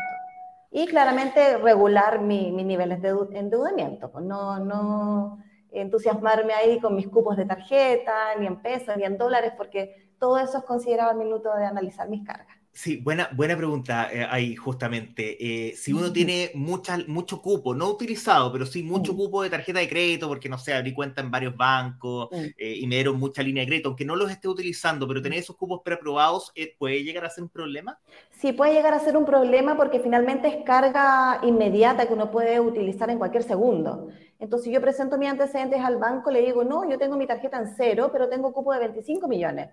Y 0.71 0.85
claramente 0.87 1.57
regular 1.57 2.21
mi, 2.21 2.51
mis 2.51 2.65
niveles 2.65 3.01
de 3.01 3.15
endeudamiento, 3.33 4.11
pues 4.11 4.23
no, 4.25 4.59
no 4.59 5.43
entusiasmarme 5.71 6.53
ahí 6.53 6.79
con 6.79 6.95
mis 6.95 7.07
cupos 7.07 7.37
de 7.37 7.45
tarjeta, 7.45 8.35
ni 8.39 8.45
en 8.45 8.61
pesos, 8.61 8.95
ni 8.97 9.03
en 9.03 9.17
dólares, 9.17 9.53
porque 9.57 10.11
todo 10.19 10.37
eso 10.37 10.59
es 10.59 10.63
considerado 10.63 11.13
minuto 11.15 11.53
de 11.55 11.65
analizar 11.65 12.07
mis 12.09 12.25
cargas. 12.25 12.54
Sí, 12.75 12.97
buena, 12.97 13.29
buena 13.31 13.55
pregunta 13.55 14.09
eh, 14.11 14.27
ahí 14.29 14.53
justamente. 14.53 15.37
Eh, 15.39 15.75
si 15.77 15.93
uno 15.93 16.11
tiene 16.11 16.51
mucha, 16.55 16.97
mucho 17.07 17.41
cupo, 17.41 17.73
no 17.73 17.89
utilizado, 17.89 18.51
pero 18.51 18.65
sí 18.65 18.83
mucho 18.83 19.15
cupo 19.15 19.41
de 19.43 19.49
tarjeta 19.49 19.79
de 19.79 19.87
crédito, 19.87 20.27
porque 20.27 20.49
no 20.49 20.57
sé, 20.57 20.73
abrí 20.73 20.93
cuenta 20.93 21.21
en 21.21 21.31
varios 21.31 21.55
bancos 21.55 22.27
eh, 22.33 22.75
y 22.77 22.85
me 22.85 22.95
dieron 22.95 23.17
mucha 23.17 23.41
línea 23.41 23.61
de 23.63 23.67
crédito, 23.67 23.87
aunque 23.87 24.03
no 24.03 24.17
los 24.17 24.29
esté 24.29 24.49
utilizando, 24.49 25.07
pero 25.07 25.21
tener 25.21 25.39
esos 25.39 25.55
cupos 25.55 25.83
preaprobados, 25.85 26.51
eh, 26.53 26.75
¿puede 26.77 27.01
llegar 27.01 27.23
a 27.23 27.29
ser 27.29 27.45
un 27.45 27.49
problema? 27.49 27.97
Sí, 28.31 28.51
puede 28.51 28.73
llegar 28.73 28.93
a 28.93 28.99
ser 28.99 29.15
un 29.15 29.23
problema 29.23 29.77
porque 29.77 30.01
finalmente 30.01 30.49
es 30.49 30.65
carga 30.65 31.39
inmediata 31.43 32.05
que 32.05 32.13
uno 32.13 32.29
puede 32.29 32.59
utilizar 32.59 33.09
en 33.09 33.19
cualquier 33.19 33.43
segundo. 33.43 34.09
Entonces, 34.37 34.65
si 34.65 34.73
yo 34.73 34.81
presento 34.81 35.17
mis 35.17 35.29
antecedentes 35.29 35.79
al 35.79 35.95
banco, 35.95 36.29
le 36.29 36.41
digo, 36.41 36.65
no, 36.65 36.89
yo 36.89 36.97
tengo 36.97 37.15
mi 37.15 37.25
tarjeta 37.25 37.57
en 37.57 37.69
cero, 37.77 38.09
pero 38.11 38.27
tengo 38.27 38.51
cupo 38.51 38.73
de 38.73 38.79
25 38.79 39.29
millones. 39.29 39.69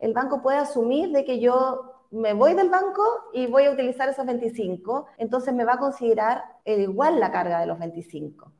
El 0.00 0.12
banco 0.12 0.42
puede 0.42 0.58
asumir 0.58 1.10
de 1.12 1.24
que 1.24 1.38
yo 1.38 1.91
me 2.12 2.34
voy 2.34 2.54
del 2.54 2.68
banco 2.68 3.02
y 3.32 3.46
voy 3.46 3.64
a 3.64 3.72
utilizar 3.72 4.08
esos 4.08 4.26
25, 4.26 5.06
entonces 5.16 5.54
me 5.54 5.64
va 5.64 5.74
a 5.74 5.78
considerar 5.78 6.44
igual 6.64 7.18
la 7.18 7.32
carga 7.32 7.60
de 7.60 7.66
los 7.66 7.78
25. 7.78 8.52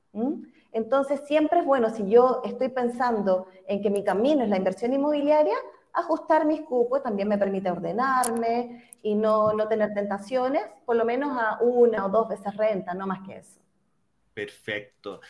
Entonces 0.73 1.21
siempre 1.27 1.61
es 1.61 1.67
bueno, 1.67 1.91
si 1.91 2.09
yo 2.09 2.41
estoy 2.45 2.71
pensando 2.71 3.47
en 3.67 3.83
que 3.83 3.91
mi 3.91 4.03
camino 4.05 4.43
es 4.43 4.49
la 4.49 4.57
inversión 4.57 4.93
inmobiliaria, 4.95 5.55
ajustar 5.93 6.47
mis 6.47 6.63
cupos 6.63 7.03
también 7.03 7.29
me 7.29 7.37
permite 7.37 7.71
ordenarme 7.71 8.85
y 9.03 9.15
no, 9.15 9.53
no 9.53 9.69
tener 9.69 9.93
tentaciones, 9.93 10.63
por 10.87 10.97
lo 10.97 11.05
menos 11.05 11.37
a 11.39 11.59
una 11.61 12.07
o 12.07 12.09
dos 12.09 12.29
veces 12.29 12.57
renta, 12.57 12.95
no 12.95 13.07
más 13.07 13.21
que 13.27 13.37
eso. 13.37 13.61
Perfecto. 14.35 15.21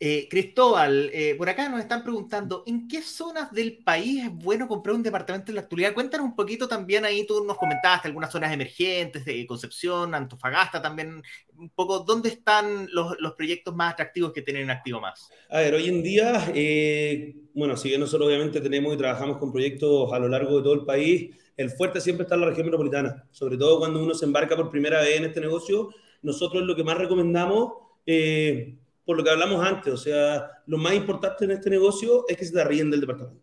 Eh, 0.00 0.28
Cristóbal, 0.30 1.10
eh, 1.12 1.34
por 1.36 1.48
acá 1.48 1.68
nos 1.68 1.80
están 1.80 2.02
preguntando, 2.02 2.64
¿en 2.66 2.88
qué 2.88 3.02
zonas 3.02 3.52
del 3.52 3.78
país 3.78 4.24
es 4.24 4.32
bueno 4.32 4.66
comprar 4.66 4.94
un 4.94 5.02
departamento 5.02 5.50
en 5.50 5.56
la 5.56 5.62
actualidad? 5.62 5.92
Cuéntanos 5.92 6.26
un 6.26 6.34
poquito 6.34 6.66
también 6.66 7.04
ahí, 7.04 7.26
tú 7.26 7.44
nos 7.44 7.58
comentaste 7.58 8.08
algunas 8.08 8.32
zonas 8.32 8.52
emergentes 8.52 9.24
de 9.26 9.46
Concepción, 9.46 10.14
Antofagasta 10.14 10.80
también, 10.80 11.22
un 11.56 11.70
poco, 11.70 12.00
¿dónde 12.00 12.30
están 12.30 12.88
los, 12.92 13.14
los 13.20 13.34
proyectos 13.34 13.74
más 13.74 13.92
atractivos 13.92 14.32
que 14.32 14.42
tienen 14.42 14.70
Activo 14.70 15.00
Más? 15.00 15.30
A 15.50 15.58
ver, 15.58 15.74
hoy 15.74 15.88
en 15.88 16.02
día, 16.02 16.50
eh, 16.54 17.34
bueno, 17.54 17.76
si 17.76 17.88
bien 17.88 18.00
nosotros 18.00 18.28
obviamente 18.28 18.60
tenemos 18.62 18.94
y 18.94 18.98
trabajamos 18.98 19.36
con 19.36 19.52
proyectos 19.52 20.12
a 20.12 20.18
lo 20.18 20.28
largo 20.28 20.56
de 20.56 20.62
todo 20.62 20.74
el 20.74 20.84
país, 20.84 21.34
el 21.56 21.70
fuerte 21.70 22.00
siempre 22.00 22.24
está 22.24 22.34
en 22.36 22.42
la 22.42 22.48
región 22.48 22.66
metropolitana, 22.66 23.26
sobre 23.30 23.56
todo 23.56 23.78
cuando 23.78 24.02
uno 24.02 24.14
se 24.14 24.24
embarca 24.24 24.56
por 24.56 24.70
primera 24.70 25.00
vez 25.00 25.16
en 25.18 25.24
este 25.24 25.40
negocio, 25.40 25.90
nosotros 26.22 26.64
lo 26.64 26.74
que 26.74 26.84
más 26.84 26.98
recomendamos 26.98 27.85
eh, 28.06 28.76
por 29.04 29.16
lo 29.16 29.24
que 29.24 29.30
hablamos 29.30 29.64
antes, 29.64 29.92
o 29.92 29.96
sea, 29.96 30.62
lo 30.66 30.78
más 30.78 30.94
importante 30.94 31.44
en 31.44 31.52
este 31.52 31.70
negocio 31.70 32.24
es 32.28 32.36
que 32.36 32.44
se 32.44 32.52
te 32.52 32.60
arriende 32.60 32.94
el 32.94 33.00
departamento. 33.00 33.42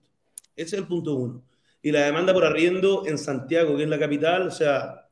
Ese 0.56 0.76
es 0.76 0.82
el 0.82 0.88
punto 0.88 1.16
uno. 1.16 1.44
Y 1.82 1.92
la 1.92 2.06
demanda 2.06 2.34
por 2.34 2.46
arriendo 2.46 3.06
en 3.06 3.18
Santiago, 3.18 3.76
que 3.76 3.84
es 3.84 3.90
la 3.90 4.00
capital, 4.00 4.48
o 4.48 4.52
sea, 4.52 5.08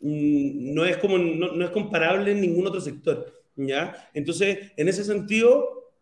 mm, 0.00 0.74
no 0.74 0.84
es, 0.84 0.96
como, 0.98 1.18
no, 1.18 1.64
es 1.64 1.70
comparable 1.70 2.32
en 2.32 2.40
ningún 2.40 2.66
otro 2.66 2.80
sector. 2.80 3.32
¿ya? 3.56 4.10
Entonces, 4.12 4.72
en 4.76 4.88
ese 4.88 5.04
sentido, 5.04 5.92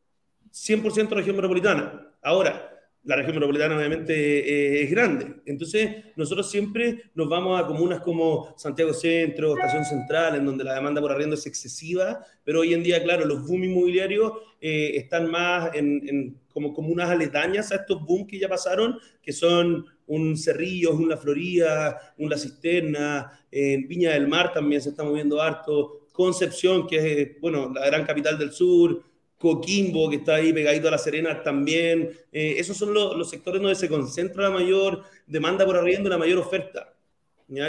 100% 0.51 1.11
región 1.11 1.37
metropolitana. 1.37 2.13
Ahora, 2.23 2.72
la 3.05 3.17
región 3.17 3.35
metropolitana 3.35 3.77
obviamente 3.77 4.15
eh, 4.15 4.83
es 4.83 4.91
grande. 4.91 5.27
Entonces, 5.45 6.05
nosotros 6.17 6.51
siempre 6.51 7.11
nos 7.15 7.29
vamos 7.29 7.61
a 7.61 7.67
comunas 7.67 8.01
como 8.01 8.55
Santiago 8.57 8.93
Centro, 8.93 9.57
Estación 9.57 9.85
Central, 9.85 10.37
en 10.37 10.47
donde 10.47 10.63
la 10.63 10.75
demanda 10.75 11.01
por 11.01 11.11
arriendo 11.11 11.35
es 11.35 11.47
excesiva, 11.47 12.25
pero 12.45 12.61
hoy 12.61 12.75
en 12.75 12.83
día, 12.83 13.03
claro, 13.03 13.25
los 13.25 13.47
boom 13.47 13.65
inmobiliarios 13.65 14.33
eh, 14.61 14.93
están 14.95 15.31
más 15.31 15.75
en, 15.75 16.09
en, 16.09 16.39
como 16.53 16.73
comunas 16.73 17.11
aledañas 17.11 17.73
a 17.73 17.77
estos 17.77 18.05
boom 18.05 18.27
que 18.27 18.39
ya 18.39 18.49
pasaron, 18.49 18.99
que 19.21 19.33
son 19.33 19.85
un 20.07 20.37
Cerrillos, 20.37 20.95
un 20.95 21.09
La 21.09 21.17
Florida, 21.17 22.15
un 22.19 22.31
La 22.31 22.39
Cisterna, 22.39 23.33
en 23.51 23.89
Viña 23.89 24.13
del 24.13 24.29
Mar 24.29 24.53
también 24.53 24.81
se 24.81 24.91
está 24.91 25.03
moviendo 25.03 25.41
harto, 25.41 26.07
Concepción, 26.13 26.87
que 26.87 27.23
es, 27.23 27.41
bueno, 27.41 27.73
la 27.75 27.87
gran 27.87 28.05
capital 28.05 28.39
del 28.39 28.53
sur, 28.53 29.03
Coquimbo, 29.43 30.09
que 30.09 30.17
está 30.17 30.37
ahí 30.37 30.53
pegadito 30.53 30.87
a 30.87 30.93
La 30.93 30.99
Serena 30.99 31.43
también. 31.43 32.13
Eh, 32.31 32.55
esos 32.59 32.77
son 32.77 32.95
los, 32.95 33.29
sectores 33.29 33.61
donde 33.61 33.75
se 33.75 33.89
concentra 33.89 34.45
la 34.45 34.51
mayor 34.51 35.03
demanda 35.27 35.67
por 35.67 35.77
arriendo, 35.77 36.09
la 36.09 36.17
mayor 36.17 36.39
oferta, 36.39 36.95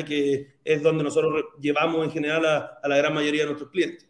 que 0.06 0.54
es 0.64 0.84
donde 0.84 1.04
nosotros 1.04 1.46
llevamos 1.60 2.06
en 2.06 2.12
general 2.12 2.46
a 2.46 2.88
la 2.88 2.98
gran 2.98 3.12
mayoría 3.12 3.42
de 3.42 3.48
nuestros 3.48 3.72
clientes. 3.72 4.08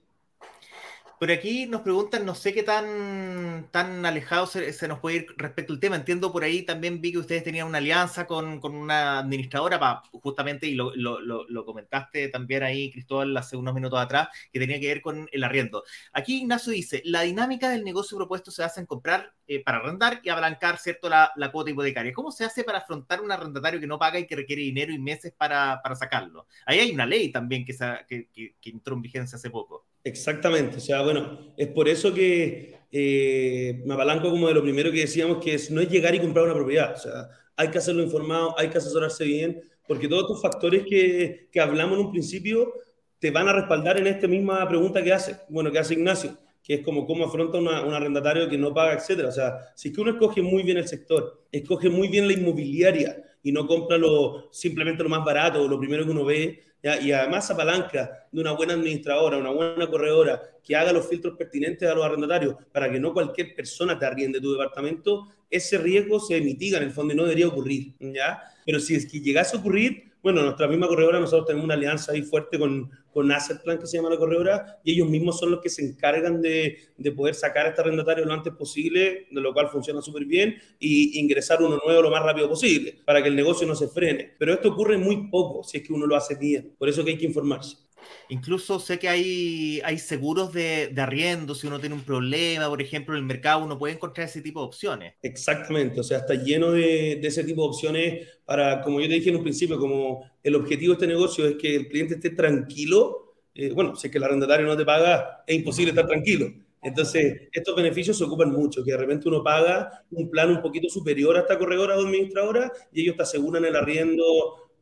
Por 1.23 1.31
aquí 1.31 1.67
nos 1.67 1.83
preguntan, 1.83 2.25
no 2.25 2.35
sé 2.35 2.53
qué 2.53 2.63
tan, 2.63 3.69
tan 3.71 4.05
alejado 4.05 4.45
se, 4.45 4.87
nos 4.89 4.99
puede 4.99 5.15
ir 5.15 5.27
respecto 5.37 5.71
al 5.71 5.79
tema. 5.79 5.95
Entiendo 5.95 6.33
por 6.33 6.43
ahí 6.43 6.63
también 6.63 6.99
vi 6.99 7.13
que 7.13 7.19
ustedes 7.19 7.45
tenían 7.45 7.65
una 7.65 7.77
alianza 7.77 8.27
con, 8.27 8.59
con 8.59 8.75
una 8.75 9.19
administradora, 9.19 9.79
para, 9.79 10.01
justamente, 10.11 10.67
y 10.67 10.75
lo, 10.75 10.93
lo, 10.93 11.65
comentaste 11.65 12.27
también 12.27 12.63
ahí, 12.63 12.91
Cristóbal, 12.91 13.37
hace 13.37 13.55
unos 13.55 13.73
minutos 13.73 14.01
atrás, 14.01 14.27
que 14.51 14.59
tenía 14.59 14.81
que 14.81 14.87
ver 14.87 15.01
con 15.01 15.29
el 15.31 15.43
arriendo. 15.45 15.85
Aquí 16.11 16.39
Ignacio 16.41 16.73
dice, 16.73 17.01
la 17.05 17.21
dinámica 17.21 17.69
del 17.69 17.85
negocio 17.85 18.17
propuesto 18.17 18.51
se 18.51 18.65
hace 18.65 18.81
en 18.81 18.85
comprar 18.85 19.33
eh, 19.47 19.63
para 19.63 19.77
arrendar 19.77 20.19
y 20.23 20.29
abalancar, 20.29 20.77
¿cierto?, 20.77 21.07
la, 21.07 21.31
la, 21.37 21.53
cuota 21.53 21.71
hipotecaria. 21.71 22.11
¿Cómo 22.11 22.33
se 22.33 22.43
hace 22.43 22.65
para 22.65 22.79
afrontar 22.79 23.21
un 23.21 23.31
arrendatario 23.31 23.79
que 23.79 23.87
no 23.87 23.97
paga 23.97 24.19
y 24.19 24.27
que 24.27 24.35
requiere 24.35 24.61
dinero 24.63 24.91
y 24.91 24.99
meses 24.99 25.31
para, 25.31 25.79
para 25.81 25.95
sacarlo? 25.95 26.47
Ahí 26.65 26.79
hay 26.79 26.91
una 26.91 27.05
ley 27.05 27.31
también 27.31 27.63
que, 27.63 27.73
que, 28.09 28.55
que 28.59 28.69
entró 28.69 28.93
en 28.95 29.01
vigencia 29.01 29.37
hace 29.37 29.49
poco. 29.49 29.85
Exactamente, 30.05 30.77
o 30.77 30.79
sea, 30.81 31.01
bueno, 31.01 31.53
es 31.55 31.69
por 31.69 31.87
eso 31.87 32.13
que 32.13 32.75
eh, 32.91 33.81
me 33.85 33.93
apalanco 33.93 34.29
como 34.29 34.49
de 34.49 34.53
lo 34.53 34.61
primero 34.61 34.91
que 34.91 34.99
decíamos, 34.99 35.41
que 35.41 35.53
es, 35.53 35.71
no 35.71 35.79
es 35.79 35.89
llegar 35.89 36.13
y 36.13 36.19
comprar 36.19 36.43
una 36.43 36.53
propiedad, 36.53 36.93
o 36.93 36.97
sea, 36.99 37.29
hay 37.55 37.69
que 37.69 37.77
hacerlo 37.77 38.03
informado, 38.03 38.53
hay 38.59 38.69
que 38.69 38.79
asesorarse 38.79 39.23
bien, 39.23 39.61
porque 39.87 40.09
todos 40.09 40.23
estos 40.23 40.41
factores 40.41 40.83
que, 40.85 41.47
que 41.49 41.59
hablamos 41.61 41.97
en 41.97 42.05
un 42.05 42.11
principio 42.11 42.73
te 43.19 43.31
van 43.31 43.47
a 43.47 43.53
respaldar 43.53 43.97
en 43.97 44.07
esta 44.07 44.27
misma 44.27 44.67
pregunta 44.67 45.01
que 45.01 45.13
hace, 45.13 45.37
bueno, 45.47 45.71
que 45.71 45.79
hace 45.79 45.93
Ignacio, 45.93 46.37
que 46.61 46.75
es 46.75 46.81
como 46.81 47.05
cómo 47.05 47.25
afronta 47.25 47.57
una, 47.57 47.81
un 47.85 47.93
arrendatario 47.93 48.49
que 48.49 48.57
no 48.57 48.73
paga, 48.73 48.93
etcétera. 48.95 49.29
O 49.29 49.31
sea, 49.31 49.53
si 49.75 49.89
es 49.89 49.95
que 49.95 50.01
uno 50.01 50.11
escoge 50.11 50.41
muy 50.41 50.63
bien 50.63 50.77
el 50.77 50.87
sector, 50.87 51.45
escoge 51.51 51.89
muy 51.89 52.09
bien 52.09 52.27
la 52.27 52.33
inmobiliaria 52.33 53.23
y 53.41 53.51
no 53.53 53.65
compra 53.67 53.97
lo, 53.97 54.49
simplemente 54.51 55.03
lo 55.03 55.09
más 55.09 55.23
barato 55.23 55.61
o 55.61 55.67
lo 55.67 55.79
primero 55.79 56.03
que 56.05 56.11
uno 56.11 56.25
ve, 56.25 56.61
y 56.83 57.11
además 57.13 57.49
apalanca 57.49 58.27
de 58.29 58.41
una 58.41 58.51
buena 58.51 58.73
administradora, 58.73 59.37
una 59.37 59.51
buena 59.51 59.87
corredora 59.87 60.41
que 60.61 60.75
haga 60.75 60.91
los 60.91 61.07
filtros 61.07 61.37
pertinentes 61.37 61.89
a 61.89 61.95
los 61.95 62.03
arrendatarios 62.03 62.55
para 62.73 62.91
que 62.91 62.99
no 62.99 63.13
cualquier 63.13 63.55
persona 63.55 63.97
te 63.97 64.05
arriende 64.05 64.41
tu 64.41 64.51
departamento, 64.51 65.27
ese 65.49 65.77
riesgo 65.77 66.19
se 66.19 66.41
mitiga 66.41 66.77
en 66.77 66.83
el 66.83 66.91
fondo 66.91 67.13
y 67.13 67.17
no 67.17 67.23
debería 67.23 67.47
ocurrir, 67.47 67.93
¿ya? 67.99 68.41
Pero 68.65 68.79
si 68.79 68.95
es 68.95 69.09
que 69.09 69.21
llegase 69.21 69.55
a 69.55 69.59
ocurrir, 69.59 70.11
bueno, 70.23 70.41
nuestra 70.41 70.69
misma 70.69 70.87
corredora, 70.87 71.19
nosotros 71.19 71.45
tenemos 71.45 71.65
una 71.65 71.73
alianza 71.73 72.13
ahí 72.13 72.21
fuerte 72.21 72.57
con, 72.57 72.89
con 73.11 73.27
Plan, 73.27 73.77
que 73.77 73.85
se 73.85 73.97
llama 73.97 74.09
la 74.09 74.17
corredora, 74.17 74.79
y 74.81 74.93
ellos 74.93 75.09
mismos 75.09 75.37
son 75.37 75.51
los 75.51 75.59
que 75.59 75.67
se 75.69 75.85
encargan 75.85 76.41
de, 76.41 76.77
de 76.97 77.11
poder 77.11 77.35
sacar 77.35 77.65
a 77.65 77.69
este 77.69 77.81
arrendatario 77.81 78.23
lo 78.23 78.33
antes 78.33 78.53
posible, 78.53 79.27
de 79.29 79.41
lo 79.41 79.53
cual 79.53 79.67
funciona 79.67 80.01
súper 80.01 80.23
bien, 80.23 80.55
y 80.79 81.19
ingresar 81.19 81.61
uno 81.61 81.77
nuevo 81.85 82.01
lo 82.01 82.09
más 82.09 82.23
rápido 82.23 82.47
posible, 82.47 83.01
para 83.05 83.21
que 83.21 83.27
el 83.27 83.35
negocio 83.35 83.67
no 83.67 83.75
se 83.75 83.89
frene. 83.89 84.33
Pero 84.39 84.53
esto 84.53 84.69
ocurre 84.69 84.97
muy 84.97 85.27
poco 85.27 85.61
si 85.65 85.77
es 85.77 85.83
que 85.83 85.91
uno 85.91 86.07
lo 86.07 86.15
hace 86.15 86.35
bien, 86.35 86.73
por 86.79 86.87
eso 86.87 87.03
que 87.03 87.11
hay 87.11 87.17
que 87.17 87.25
informarse. 87.25 87.82
Incluso 88.29 88.79
sé 88.79 88.99
que 88.99 89.09
hay, 89.09 89.81
hay 89.83 89.99
seguros 89.99 90.53
de, 90.53 90.87
de, 90.87 91.01
arriendo, 91.01 91.55
si 91.55 91.67
uno 91.67 91.79
tiene 91.79 91.95
un 91.95 92.03
problema, 92.03 92.69
por 92.69 92.81
ejemplo, 92.81 93.15
en 93.15 93.19
el 93.19 93.25
mercado, 93.25 93.63
uno 93.63 93.77
puede 93.77 93.93
encontrar 93.93 94.27
ese 94.27 94.41
tipo 94.41 94.61
de 94.61 94.67
opciones. 94.67 95.13
Exactamente, 95.21 95.99
o 95.99 96.03
sea, 96.03 96.19
está 96.19 96.35
lleno 96.35 96.71
de, 96.71 97.19
de 97.21 97.27
ese 97.27 97.43
tipo 97.43 97.61
de 97.63 97.67
opciones 97.67 98.27
para, 98.45 98.81
como 98.81 98.99
yo 98.99 99.07
te 99.07 99.13
dije 99.13 99.29
en 99.29 99.37
un 99.37 99.43
principio, 99.43 99.77
como 99.77 100.23
el 100.41 100.55
objetivo 100.55 100.93
de 100.93 100.97
este 100.97 101.07
negocio 101.07 101.45
es 101.45 101.55
que 101.55 101.75
el 101.75 101.87
cliente 101.87 102.15
esté 102.15 102.31
tranquilo. 102.31 103.35
Eh, 103.55 103.71
bueno, 103.71 103.95
si 103.95 104.07
es 104.07 104.11
que 104.11 104.17
el 104.17 104.23
arrendatario 104.23 104.65
no 104.65 104.75
te 104.75 104.85
paga, 104.85 105.43
es 105.45 105.55
imposible 105.55 105.91
estar 105.91 106.07
tranquilo. 106.07 106.51
Entonces, 106.83 107.47
estos 107.53 107.75
beneficios 107.75 108.17
se 108.17 108.25
ocupan 108.25 108.51
mucho, 108.51 108.83
que 108.83 108.91
de 108.91 108.97
repente 108.97 109.29
uno 109.29 109.41
paga 109.41 110.03
un 110.11 110.29
plan 110.29 110.49
un 110.49 110.61
poquito 110.61 110.89
superior 110.89 111.37
a 111.37 111.41
esta 111.41 111.57
corredora 111.57 111.95
o 111.95 112.01
administradora 112.01 112.71
y 112.91 113.01
ellos 113.01 113.15
te 113.15 113.23
aseguran 113.23 113.63
el 113.63 113.75
arriendo 113.75 114.23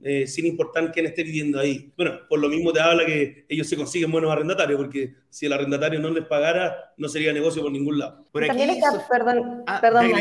eh, 0.04 0.26
sin 0.28 0.46
importar 0.46 0.92
quién 0.92 1.06
esté 1.06 1.24
viviendo 1.24 1.60
ahí. 1.60 1.92
Bueno, 1.96 2.20
por 2.28 2.40
lo 2.40 2.50
mismo 2.50 2.74
te 2.74 2.80
habla 2.80 3.06
que 3.06 3.46
ellos 3.48 3.68
se 3.68 3.78
consiguen 3.78 4.12
buenos 4.12 4.32
arrendatarios, 4.32 4.80
porque 4.80 5.14
si 5.30 5.46
el 5.46 5.54
arrendatario 5.54 6.00
no 6.00 6.10
les 6.10 6.26
pagara, 6.26 6.94
no 6.98 7.08
sería 7.08 7.32
negocio 7.34 7.62
por 7.62 7.72
ningún 7.72 8.00
lado. 8.00 8.26
Por 8.32 8.46
también 8.48 8.72
está, 8.72 9.08
perdón, 9.08 9.64
ah, 9.68 9.80
perdón 9.80 10.12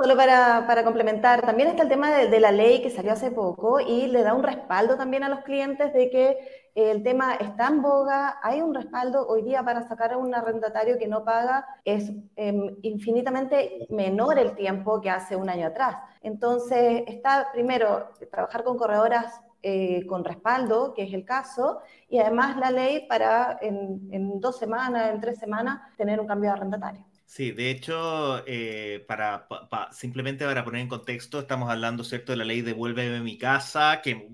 solo 0.00 0.16
para, 0.16 0.66
para, 0.66 0.84
complementar, 0.84 1.42
también 1.42 1.68
está 1.68 1.84
el 1.84 1.88
tema 1.88 2.14
de, 2.14 2.28
de, 2.28 2.40
la 2.40 2.52
ley 2.52 2.82
que 2.82 2.90
salió 2.90 3.12
hace 3.12 3.30
poco 3.30 3.80
y 3.80 4.08
le 4.08 4.22
da 4.22 4.34
un 4.34 4.42
respaldo 4.42 4.96
también 4.96 5.24
a 5.24 5.28
los 5.28 5.40
clientes 5.40 5.92
de 5.92 6.10
que 6.10 6.36
el 6.74 7.02
tema 7.02 7.34
está 7.34 7.68
en 7.68 7.82
boga, 7.82 8.38
hay 8.42 8.60
un 8.60 8.74
respaldo 8.74 9.26
hoy 9.26 9.42
día 9.42 9.62
para 9.62 9.86
sacar 9.88 10.12
a 10.12 10.18
un 10.18 10.34
arrendatario 10.34 10.98
que 10.98 11.08
no 11.08 11.24
paga, 11.24 11.66
es 11.84 12.12
eh, 12.36 12.76
infinitamente 12.82 13.86
menor 13.90 14.38
el 14.38 14.54
tiempo 14.54 15.00
que 15.00 15.10
hace 15.10 15.36
un 15.36 15.48
año 15.50 15.68
atrás. 15.68 15.96
Entonces, 16.22 17.02
está 17.06 17.48
primero 17.52 18.10
trabajar 18.30 18.64
con 18.64 18.76
corredoras 18.76 19.40
eh, 19.62 20.06
con 20.06 20.24
respaldo, 20.24 20.94
que 20.94 21.02
es 21.02 21.12
el 21.12 21.26
caso, 21.26 21.80
y 22.08 22.18
además 22.18 22.56
la 22.56 22.70
ley 22.70 23.06
para 23.06 23.58
en, 23.60 24.40
dos 24.40 24.58
semanas, 24.58 25.10
en 25.12 25.20
tres 25.20 25.38
semanas, 25.38 25.82
tener 25.98 26.18
un 26.18 26.26
cambio 26.26 26.48
de 26.48 26.56
arrendatario. 26.56 27.04
Sí, 27.26 27.52
de 27.52 27.70
hecho, 27.70 28.42
eh, 28.46 29.04
para, 29.06 29.46
pa, 29.46 29.92
simplemente 29.92 30.46
para 30.46 30.64
poner 30.64 30.80
en 30.80 30.88
contexto, 30.88 31.40
estamos 31.40 31.70
hablando, 31.70 32.04
¿cierto?, 32.04 32.32
de 32.32 32.38
la 32.38 32.44
ley 32.44 32.62
Devuélveme 32.62 33.20
mi 33.20 33.36
casa, 33.36 34.00
que 34.02 34.30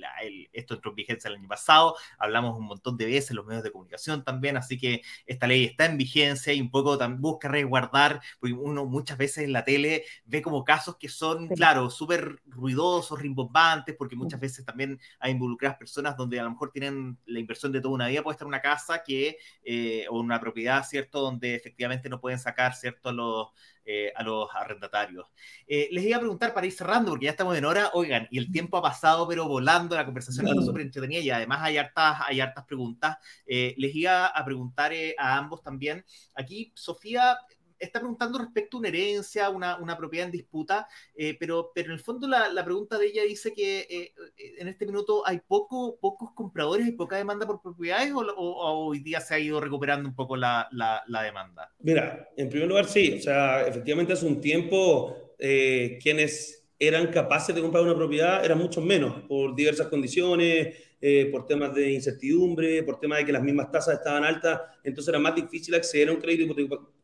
la, 0.00 0.10
el, 0.22 0.48
esto 0.52 0.74
entró 0.74 0.90
en 0.90 0.96
vigencia 0.96 1.28
el 1.28 1.36
año 1.36 1.48
pasado, 1.48 1.96
hablamos 2.18 2.58
un 2.58 2.66
montón 2.66 2.96
de 2.96 3.06
veces 3.06 3.30
en 3.30 3.36
los 3.36 3.46
medios 3.46 3.64
de 3.64 3.72
comunicación 3.72 4.24
también, 4.24 4.56
así 4.56 4.78
que 4.78 5.02
esta 5.26 5.46
ley 5.46 5.64
está 5.64 5.86
en 5.86 5.98
vigencia 5.98 6.52
y 6.52 6.60
un 6.60 6.70
poco 6.70 6.96
también 6.98 7.20
busca 7.20 7.48
resguardar, 7.48 8.20
porque 8.38 8.54
uno 8.54 8.84
muchas 8.86 9.18
veces 9.18 9.44
en 9.44 9.52
la 9.52 9.64
tele 9.64 10.04
ve 10.24 10.42
como 10.42 10.64
casos 10.64 10.96
que 10.96 11.08
son, 11.08 11.48
sí. 11.48 11.54
claro, 11.54 11.90
súper 11.90 12.40
ruidosos, 12.46 13.20
rimbombantes, 13.20 13.96
porque 13.96 14.16
muchas 14.16 14.40
veces 14.40 14.64
también 14.64 15.00
hay 15.18 15.32
involucradas 15.32 15.78
personas 15.78 16.16
donde 16.16 16.40
a 16.40 16.44
lo 16.44 16.50
mejor 16.50 16.70
tienen 16.70 17.18
la 17.26 17.38
inversión 17.38 17.72
de 17.72 17.80
toda 17.80 17.94
una 17.94 18.08
vida, 18.08 18.22
puede 18.22 18.34
estar 18.34 18.46
una 18.48 18.60
casa 18.60 19.02
que, 19.02 19.38
eh, 19.62 20.06
o 20.10 20.20
una 20.20 20.40
propiedad, 20.40 20.84
¿cierto?, 20.84 21.20
donde 21.20 21.54
efectivamente 21.54 22.08
no 22.08 22.20
pueden 22.20 22.38
sacar, 22.38 22.74
¿cierto?, 22.74 23.12
los, 23.12 23.48
eh, 23.90 24.12
a 24.14 24.22
los 24.22 24.50
arrendatarios. 24.54 25.24
Eh, 25.66 25.88
les 25.92 26.04
iba 26.04 26.18
a 26.18 26.20
preguntar 26.20 26.52
para 26.52 26.66
ir 26.66 26.72
cerrando, 26.72 27.10
porque 27.12 27.24
ya 27.24 27.30
estamos 27.30 27.56
en 27.56 27.64
hora, 27.64 27.90
oigan, 27.94 28.28
y 28.30 28.36
el 28.36 28.52
tiempo 28.52 28.76
ha 28.76 28.82
pasado, 28.82 29.26
pero 29.26 29.48
volando, 29.48 29.96
la 29.96 30.04
conversación 30.04 30.46
está 30.46 30.60
súper 30.60 30.82
entretenida 30.82 31.20
y 31.20 31.30
además 31.30 31.60
hay 31.62 31.78
hartas, 31.78 32.18
hay 32.26 32.38
hartas 32.40 32.66
preguntas. 32.66 33.16
Eh, 33.46 33.74
les 33.78 33.94
iba 33.94 34.26
a 34.26 34.44
preguntar 34.44 34.92
a 35.16 35.38
ambos 35.38 35.62
también. 35.62 36.04
Aquí, 36.34 36.70
Sofía, 36.74 37.38
está 37.78 38.00
preguntando 38.00 38.38
respecto 38.38 38.76
a 38.76 38.80
una 38.80 38.88
herencia, 38.88 39.50
una, 39.50 39.76
una 39.78 39.96
propiedad 39.96 40.26
en 40.26 40.32
disputa, 40.32 40.88
eh, 41.14 41.36
pero, 41.38 41.72
pero 41.74 41.88
en 41.88 41.94
el 41.94 42.00
fondo 42.00 42.26
la, 42.26 42.48
la, 42.48 42.64
pregunta 42.64 42.98
de 42.98 43.06
ella 43.06 43.22
dice 43.22 43.52
que 43.52 43.86
eh, 43.88 44.12
en 44.58 44.68
este 44.68 44.86
minuto 44.86 45.26
hay 45.26 45.40
poco, 45.46 45.98
pocos 46.00 46.32
compradores 46.32 46.86
y 46.86 46.92
poca 46.92 47.16
demanda 47.16 47.46
por 47.46 47.62
propiedades 47.62 48.12
o, 48.12 48.22
hoy 48.36 49.00
día 49.00 49.20
se 49.20 49.34
ha 49.34 49.38
ido 49.38 49.60
recuperando 49.60 50.08
un 50.08 50.14
poco 50.14 50.36
la, 50.36 50.68
la, 50.72 51.02
la, 51.06 51.22
demanda. 51.22 51.72
Mira, 51.80 52.28
en 52.36 52.48
primer 52.48 52.68
lugar 52.68 52.86
sí, 52.86 53.16
o 53.18 53.22
sea, 53.22 53.66
efectivamente 53.66 54.12
hace 54.12 54.26
un 54.26 54.40
tiempo 54.40 55.16
eh, 55.38 55.98
quienes 56.02 56.57
eran 56.78 57.08
capaces 57.08 57.54
de 57.54 57.60
comprar 57.60 57.82
una 57.82 57.94
propiedad 57.94 58.44
eran 58.44 58.58
muchos 58.58 58.84
menos 58.84 59.22
por 59.22 59.54
diversas 59.54 59.88
condiciones 59.88 60.76
eh, 61.00 61.28
por 61.30 61.46
temas 61.46 61.72
de 61.74 61.92
incertidumbre, 61.92 62.82
por 62.82 62.98
temas 62.98 63.18
de 63.18 63.26
que 63.26 63.32
las 63.32 63.42
mismas 63.42 63.70
tasas 63.70 63.98
estaban 63.98 64.24
altas, 64.24 64.60
entonces 64.82 65.08
era 65.08 65.20
más 65.20 65.32
difícil 65.32 65.72
acceder 65.76 66.08
a 66.08 66.12
un 66.12 66.18
crédito 66.18 66.52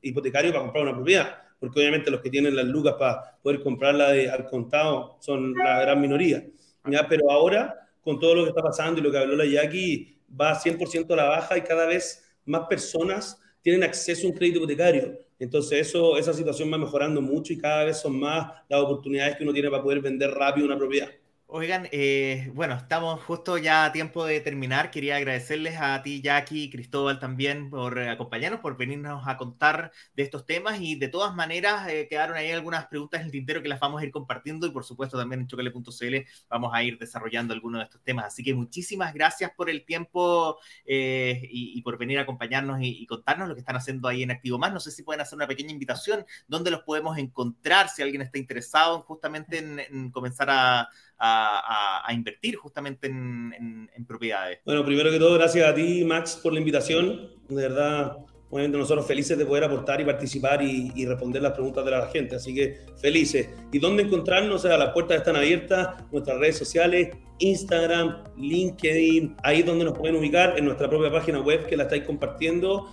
hipotecario 0.02 0.50
para 0.50 0.64
comprar 0.64 0.82
una 0.82 0.96
propiedad, 0.96 1.37
porque 1.60 1.78
obviamente 1.78 2.10
los 2.10 2.20
que 2.20 2.28
tienen 2.28 2.56
las 2.56 2.64
lucas 2.64 2.94
para 2.98 3.38
poder 3.40 3.62
comprarla 3.62 4.10
de, 4.10 4.28
al 4.28 4.46
contado 4.46 5.16
son 5.20 5.54
la 5.54 5.80
gran 5.80 6.00
minoría. 6.00 6.44
¿ya? 6.90 7.06
Pero 7.08 7.30
ahora, 7.30 7.88
con 8.00 8.18
todo 8.18 8.34
lo 8.34 8.42
que 8.42 8.48
está 8.48 8.62
pasando 8.62 9.00
y 9.00 9.04
lo 9.04 9.12
que 9.12 9.18
habló 9.18 9.37
la 9.37 9.46
Jackie, 9.46 10.18
va 10.28 10.58
100% 10.58 11.12
a 11.12 11.16
la 11.16 11.24
baja 11.26 11.56
y 11.56 11.60
cada 11.60 11.87
vez 11.87 12.37
más 12.46 12.66
personas 12.68 13.40
tienen 13.62 13.84
acceso 13.84 14.26
a 14.26 14.30
un 14.30 14.37
crédito 14.37 14.58
hipotecario. 14.58 15.20
Entonces 15.44 15.88
eso, 15.88 16.16
esa 16.16 16.33
situación 16.33 16.72
va 16.72 16.78
mejorando 16.78 17.20
mucho 17.20 17.52
y 17.52 17.59
cada 17.59 17.85
vez 17.85 18.00
son 18.00 18.18
más 18.18 18.50
las 18.68 18.80
oportunidades 18.80 19.37
que 19.37 19.44
uno 19.44 19.52
tiene 19.52 19.70
para 19.70 19.83
poder 19.83 20.00
vender 20.00 20.30
rápido 20.30 20.66
una 20.66 20.78
propiedad. 20.78 21.11
Oigan, 21.46 21.88
eh, 21.92 22.50
bueno, 22.54 22.74
estamos 22.74 23.22
justo 23.22 23.59
ya 23.59 23.85
a 23.85 23.92
tiempo 23.92 24.24
de 24.24 24.40
terminar. 24.40 24.90
Quería 24.90 25.16
agradecerles 25.16 25.76
a 25.78 26.02
ti, 26.02 26.22
Jackie, 26.22 26.70
Cristóbal 26.70 27.20
también 27.20 27.68
por 27.70 27.98
acompañarnos, 27.98 28.61
por 28.61 28.78
venirnos 28.78 29.28
a 29.28 29.37
contar 29.37 29.92
de 30.14 30.22
estos 30.22 30.46
temas 30.46 30.80
y 30.80 30.96
de 30.96 31.09
todas 31.09 31.35
maneras 31.35 31.87
eh, 31.88 32.09
quedaron 32.09 32.37
ahí 32.37 32.50
algunas 32.50 32.87
preguntas 32.87 33.20
en 33.20 33.26
el 33.26 33.33
tintero 33.33 33.62
que 33.62 33.68
las 33.68 33.78
vamos 33.78 34.00
a 34.00 34.04
ir 34.04 34.11
compartiendo 34.11 34.66
y 34.66 34.70
por 34.70 34.85
supuesto 34.85 35.18
también 35.18 35.42
en 35.42 35.46
chocale.cl 35.46 36.16
vamos 36.48 36.70
a 36.74 36.83
ir 36.83 36.98
desarrollando 36.98 37.52
algunos 37.52 37.80
de 37.80 37.85
estos 37.85 38.02
temas. 38.02 38.24
Así 38.24 38.42
que 38.42 38.54
muchísimas 38.54 39.12
gracias 39.12 39.52
por 39.54 39.68
el 39.68 39.85
tiempo 39.85 40.59
eh, 40.87 41.40
y, 41.50 41.80
por 41.83 41.98
venir 41.98 42.18
a 42.18 42.22
acompañarnos 42.22 42.78
y, 42.80 43.04
contarnos 43.07 43.48
lo 43.48 43.54
que 43.54 43.61
están 43.61 43.76
haciendo 43.76 44.09
ahí 44.09 44.22
en 44.22 44.30
Activo 44.30 44.59
Más. 44.59 44.72
No 44.72 44.80
sé 44.80 44.90
si 44.90 45.02
pueden 45.02 45.20
hacer 45.20 45.37
una 45.37 45.46
pequeña 45.46 45.72
invitación, 45.72 46.24
dónde 46.48 46.70
los 46.70 46.83
podemos 46.83 47.18
encontrar 47.18 47.90
si 47.90 48.02
alguien 48.02 48.22
está 48.22 48.38
interesado 48.38 49.02
justamente 49.02 49.59
en 49.59 50.11
comenzar 50.11 50.48
a 50.50 50.88
a, 51.18 52.07
invertir 52.12 52.57
justamente 52.57 53.07
en, 53.09 53.88
propiedades. 54.07 54.59
Bueno, 54.64 54.85
primero 54.85 55.11
que 55.11 55.18
todo, 55.18 55.35
gracias 55.35 55.66
a 55.66 55.74
ti, 55.74 56.05
Max, 56.05 56.38
por 56.42 56.53
la 56.53 56.59
invitación. 56.59 57.31
De 57.48 57.62
verdad, 57.62 58.18
obviamente 58.50 58.79
nosotros 58.79 59.07
felices 59.07 59.38
de 59.38 59.46
poder 59.46 59.64
aportar 59.64 60.00
y 60.00 60.05
participar 60.05 60.62
y, 60.62 61.07
responder 61.07 61.42
las 61.42 61.53
preguntas 61.53 61.85
de 61.85 61.90
la 61.90 62.07
gente. 62.09 62.37
Así 62.37 62.55
que 62.55 62.79
felices. 63.00 63.48
¿Y 63.72 63.79
dónde 63.79 64.03
encontrarnos? 64.05 64.64
O 64.64 64.68
sea, 64.68 64.77
las 64.77 64.90
puertas 64.92 65.18
están 65.18 65.37
abiertas, 65.37 66.03
nuestras 66.12 66.38
redes 66.38 66.59
sociales, 66.59 67.16
Instagram, 67.38 68.22
LinkedIn, 68.37 69.37
ahí 69.42 69.61
es 69.61 69.66
donde 69.66 69.85
nos 69.85 69.98
pueden 69.98 70.16
ubicar, 70.16 70.57
en 70.57 70.64
nuestra 70.66 70.88
propia 70.88 71.11
página 71.11 71.40
web 71.40 71.66
que 71.66 71.77
la 71.77 71.85
estáis 71.85 72.05
compartiendo 72.05 72.88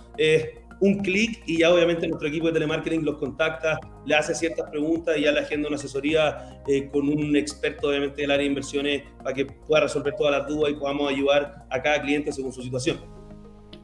un 0.82 0.98
clic 0.98 1.44
y 1.46 1.58
ya 1.58 1.72
obviamente 1.72 2.08
nuestro 2.08 2.28
equipo 2.28 2.48
de 2.48 2.54
telemarketing 2.54 3.04
los 3.04 3.16
contacta, 3.16 3.78
le 4.04 4.16
hace 4.16 4.34
ciertas 4.34 4.68
preguntas 4.68 5.16
y 5.16 5.22
ya 5.22 5.30
le 5.30 5.38
agenda 5.38 5.68
una 5.68 5.76
asesoría 5.76 6.60
eh, 6.66 6.88
con 6.90 7.08
un 7.08 7.36
experto 7.36 7.88
obviamente 7.88 8.22
del 8.22 8.32
área 8.32 8.42
de 8.42 8.48
inversiones 8.48 9.02
para 9.22 9.32
que 9.32 9.46
pueda 9.46 9.82
resolver 9.82 10.14
todas 10.16 10.40
las 10.40 10.48
dudas 10.48 10.72
y 10.72 10.74
podamos 10.74 11.08
ayudar 11.08 11.66
a 11.70 11.80
cada 11.80 12.02
cliente 12.02 12.32
según 12.32 12.52
su 12.52 12.62
situación. 12.62 12.98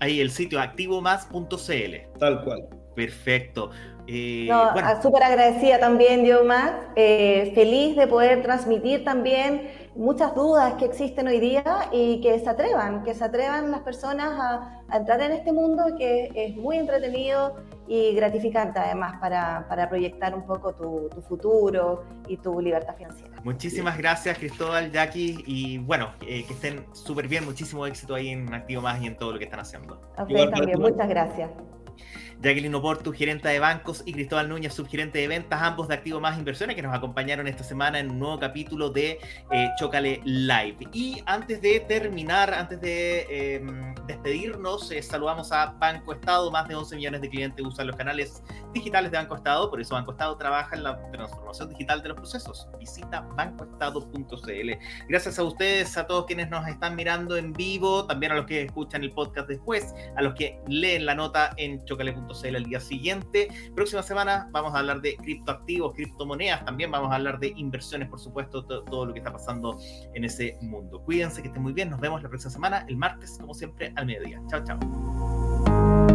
Ahí 0.00 0.20
el 0.20 0.30
sitio 0.32 0.60
activomás.cl. 0.60 2.18
Tal 2.18 2.44
cual. 2.44 2.68
Perfecto. 2.96 3.70
Eh, 4.08 4.48
súper 5.00 5.22
agradecida 5.22 5.78
también, 5.78 6.24
yo 6.24 6.44
más. 6.44 6.72
Eh, 6.96 7.52
feliz 7.54 7.94
de 7.94 8.08
poder 8.08 8.42
transmitir 8.42 9.04
también 9.04 9.70
muchas 9.98 10.32
dudas 10.34 10.74
que 10.74 10.84
existen 10.84 11.26
hoy 11.26 11.40
día 11.40 11.88
y 11.92 12.20
que 12.20 12.38
se 12.38 12.48
atrevan, 12.48 13.02
que 13.02 13.14
se 13.14 13.24
atrevan 13.24 13.72
las 13.72 13.80
personas 13.80 14.30
a, 14.40 14.96
entrar 14.96 15.20
en 15.20 15.32
este 15.32 15.52
mundo 15.52 15.84
que 15.98 16.30
es 16.34 16.56
muy 16.56 16.78
entretenido 16.78 17.56
y 17.86 18.14
gratificante 18.14 18.78
además 18.78 19.18
para, 19.20 19.66
para 19.68 19.88
proyectar 19.88 20.34
un 20.34 20.46
poco 20.46 20.74
tu, 20.74 21.10
tu, 21.14 21.20
futuro 21.20 22.04
y 22.26 22.38
tu 22.38 22.60
libertad 22.60 22.96
financiera. 22.96 23.38
Muchísimas 23.44 23.98
gracias 23.98 24.38
Cristóbal, 24.38 24.90
Jackie 24.90 25.42
y 25.46 25.78
bueno, 25.78 26.12
eh, 26.22 26.44
que 26.46 26.54
estén 26.54 26.86
súper 26.92 27.28
bien, 27.28 27.44
muchísimo 27.44 27.84
éxito 27.86 28.14
ahí 28.14 28.28
en 28.28 28.54
Activo 28.54 28.80
Más 28.82 29.02
y 29.02 29.08
en 29.08 29.16
todo 29.16 29.32
lo 29.32 29.38
que 29.38 29.44
están 29.44 29.60
haciendo. 29.60 30.00
A 30.16 30.22
ustedes 30.22 30.50
también, 30.50 30.80
muchas 30.80 31.08
gracias. 31.08 31.50
Jacqueline 32.40 32.74
Oporto, 32.76 33.12
gerente 33.12 33.48
de 33.48 33.58
bancos, 33.58 34.02
y 34.06 34.12
Cristóbal 34.12 34.48
Núñez, 34.48 34.72
subgerente 34.72 35.18
de 35.18 35.26
ventas, 35.26 35.60
ambos 35.60 35.88
de 35.88 35.94
Activo 35.94 36.20
Más 36.20 36.38
Inversiones, 36.38 36.76
que 36.76 36.82
nos 36.82 36.94
acompañaron 36.94 37.48
esta 37.48 37.64
semana 37.64 37.98
en 37.98 38.12
un 38.12 38.20
nuevo 38.20 38.38
capítulo 38.38 38.90
de 38.90 39.18
eh, 39.50 39.68
Chocale 39.76 40.20
Live. 40.24 40.76
Y 40.92 41.20
antes 41.26 41.60
de 41.60 41.80
terminar, 41.80 42.54
antes 42.54 42.80
de 42.80 43.56
em, 43.56 43.92
despedirnos, 44.06 44.90
eh, 44.92 45.02
saludamos 45.02 45.50
a 45.50 45.72
Banco 45.80 46.12
Estado. 46.12 46.48
Más 46.52 46.68
de 46.68 46.76
11 46.76 46.94
millones 46.94 47.20
de 47.22 47.28
clientes 47.28 47.66
usan 47.66 47.88
los 47.88 47.96
canales 47.96 48.42
digitales 48.72 49.10
de 49.10 49.16
Banco 49.18 49.34
Estado, 49.34 49.68
por 49.68 49.80
eso 49.80 49.94
Banco 49.94 50.12
Estado 50.12 50.36
trabaja 50.36 50.76
en 50.76 50.84
la 50.84 51.10
transformación 51.10 51.70
digital 51.70 52.02
de 52.02 52.10
los 52.10 52.18
procesos. 52.18 52.68
Visita 52.78 53.22
bancoestado.cl. 53.36 54.70
Gracias 55.08 55.38
a 55.40 55.42
ustedes, 55.42 55.96
a 55.96 56.06
todos 56.06 56.26
quienes 56.26 56.48
nos 56.50 56.68
están 56.68 56.94
mirando 56.94 57.36
en 57.36 57.52
vivo, 57.52 58.06
también 58.06 58.30
a 58.30 58.36
los 58.36 58.46
que 58.46 58.62
escuchan 58.62 59.02
el 59.02 59.10
podcast 59.10 59.48
después, 59.48 59.92
a 60.16 60.22
los 60.22 60.34
que 60.34 60.60
leen 60.68 61.04
la 61.04 61.16
nota 61.16 61.52
en 61.56 61.84
chocale.cl 61.84 62.27
el 62.56 62.64
día 62.64 62.80
siguiente. 62.80 63.48
Próxima 63.74 64.02
semana 64.02 64.48
vamos 64.52 64.74
a 64.74 64.78
hablar 64.78 65.00
de 65.00 65.16
criptoactivos, 65.16 65.94
criptomonedas, 65.94 66.64
también 66.64 66.90
vamos 66.90 67.10
a 67.10 67.16
hablar 67.16 67.38
de 67.38 67.52
inversiones, 67.56 68.08
por 68.08 68.20
supuesto, 68.20 68.64
todo 68.64 69.06
lo 69.06 69.12
que 69.12 69.20
está 69.20 69.32
pasando 69.32 69.78
en 70.14 70.24
ese 70.24 70.56
mundo. 70.62 71.02
Cuídense, 71.04 71.42
que 71.42 71.48
estén 71.48 71.62
muy 71.62 71.72
bien, 71.72 71.90
nos 71.90 72.00
vemos 72.00 72.22
la 72.22 72.28
próxima 72.28 72.50
semana, 72.50 72.84
el 72.88 72.96
martes, 72.96 73.36
como 73.40 73.54
siempre, 73.54 73.92
al 73.96 74.06
mediodía. 74.06 74.40
Chao, 74.48 74.62
chao. 74.64 76.07